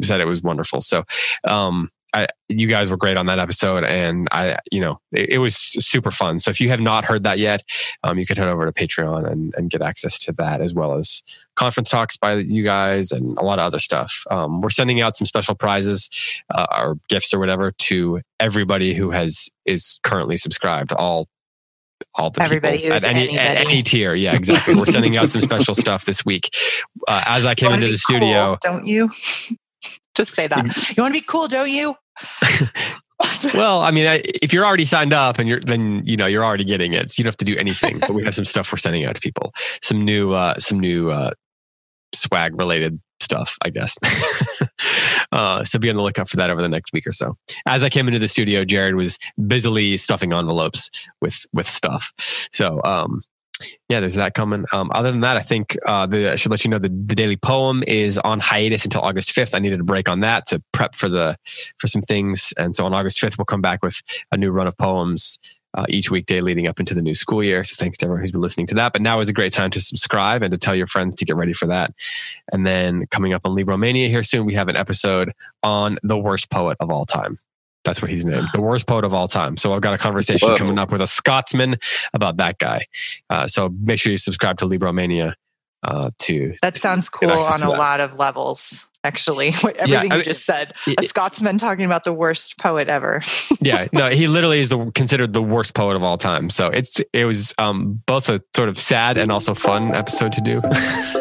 [0.02, 0.82] said it was wonderful.
[0.82, 1.06] So,
[1.44, 5.38] um, I, you guys were great on that episode, and I, you know, it, it
[5.40, 6.40] was super fun.
[6.40, 7.64] So if you have not heard that yet,
[8.04, 10.94] um, you can head over to Patreon and, and get access to that as well
[10.96, 11.24] as
[11.56, 14.24] conference talks by you guys and a lot of other stuff.
[14.32, 16.10] Um, we're sending out some special prizes
[16.54, 20.94] uh, or gifts or whatever to everybody who has is currently subscribed.
[20.94, 21.28] All
[22.14, 24.14] all the everybody people at any, at any tier.
[24.14, 24.76] Yeah, exactly.
[24.76, 26.50] We're sending out some special stuff this week.
[27.08, 29.10] Uh, as I came into the cool, studio, don't you?
[30.16, 30.96] Just say that.
[30.96, 31.96] You want to be cool, don't you?
[33.54, 36.64] well, I mean, if you're already signed up and you're, then you know you're already
[36.64, 37.10] getting it.
[37.10, 38.00] So you don't have to do anything.
[38.00, 39.54] but we have some stuff we're sending out to people.
[39.82, 41.32] Some new, uh, some new uh,
[42.14, 43.98] swag related stuff, I guess.
[45.32, 47.36] uh, so be on the lookout for that over the next week or so.
[47.66, 49.18] As I came into the studio, Jared was
[49.48, 50.90] busily stuffing envelopes
[51.22, 52.14] with with stuff.
[52.52, 53.22] So um,
[53.90, 54.66] yeah, there's that coming.
[54.72, 57.16] Um, other than that, I think uh, the, I should let you know the, the
[57.16, 59.56] daily poem is on hiatus until August 5th.
[59.56, 61.38] I needed a break on that to prep for the
[61.78, 64.02] for some things, and so on August 5th we'll come back with
[64.32, 65.40] a new run of poems
[65.76, 67.64] uh, each weekday leading up into the new school year.
[67.64, 68.94] So thanks to everyone who's been listening to that.
[68.94, 71.36] But now is a great time to subscribe and to tell your friends to get
[71.36, 71.94] ready for that.
[72.52, 75.34] And then coming up on Libromania here soon, we have an episode
[75.64, 77.38] on the worst poet of all time.
[77.86, 79.56] That's what he's named, the worst poet of all time.
[79.58, 80.58] So I've got a conversation Whoa.
[80.58, 81.78] coming up with a Scotsman
[82.14, 82.88] about that guy.
[83.30, 85.34] Uh, so make sure you subscribe to Libromania.
[85.84, 88.90] Uh, to that sounds cool on a lot of levels.
[89.04, 92.88] Actually, everything yeah, I mean, you just said, a Scotsman talking about the worst poet
[92.88, 93.22] ever.
[93.62, 96.50] yeah, no, he literally is the considered the worst poet of all time.
[96.50, 100.42] So it's it was um, both a sort of sad and also fun episode to
[100.42, 100.60] do.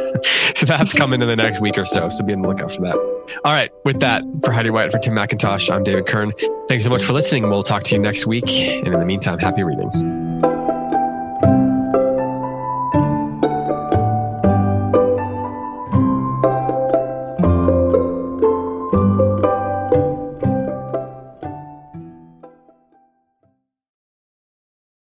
[0.55, 2.09] so that's coming in the next week or so.
[2.09, 2.97] So be on the lookout for that.
[3.45, 3.71] All right.
[3.85, 6.33] With that, for Heidi White, for Tim McIntosh, I'm David Kern.
[6.69, 7.49] Thanks so much for listening.
[7.49, 8.49] We'll talk to you next week.
[8.49, 10.24] And in the meantime, happy reading.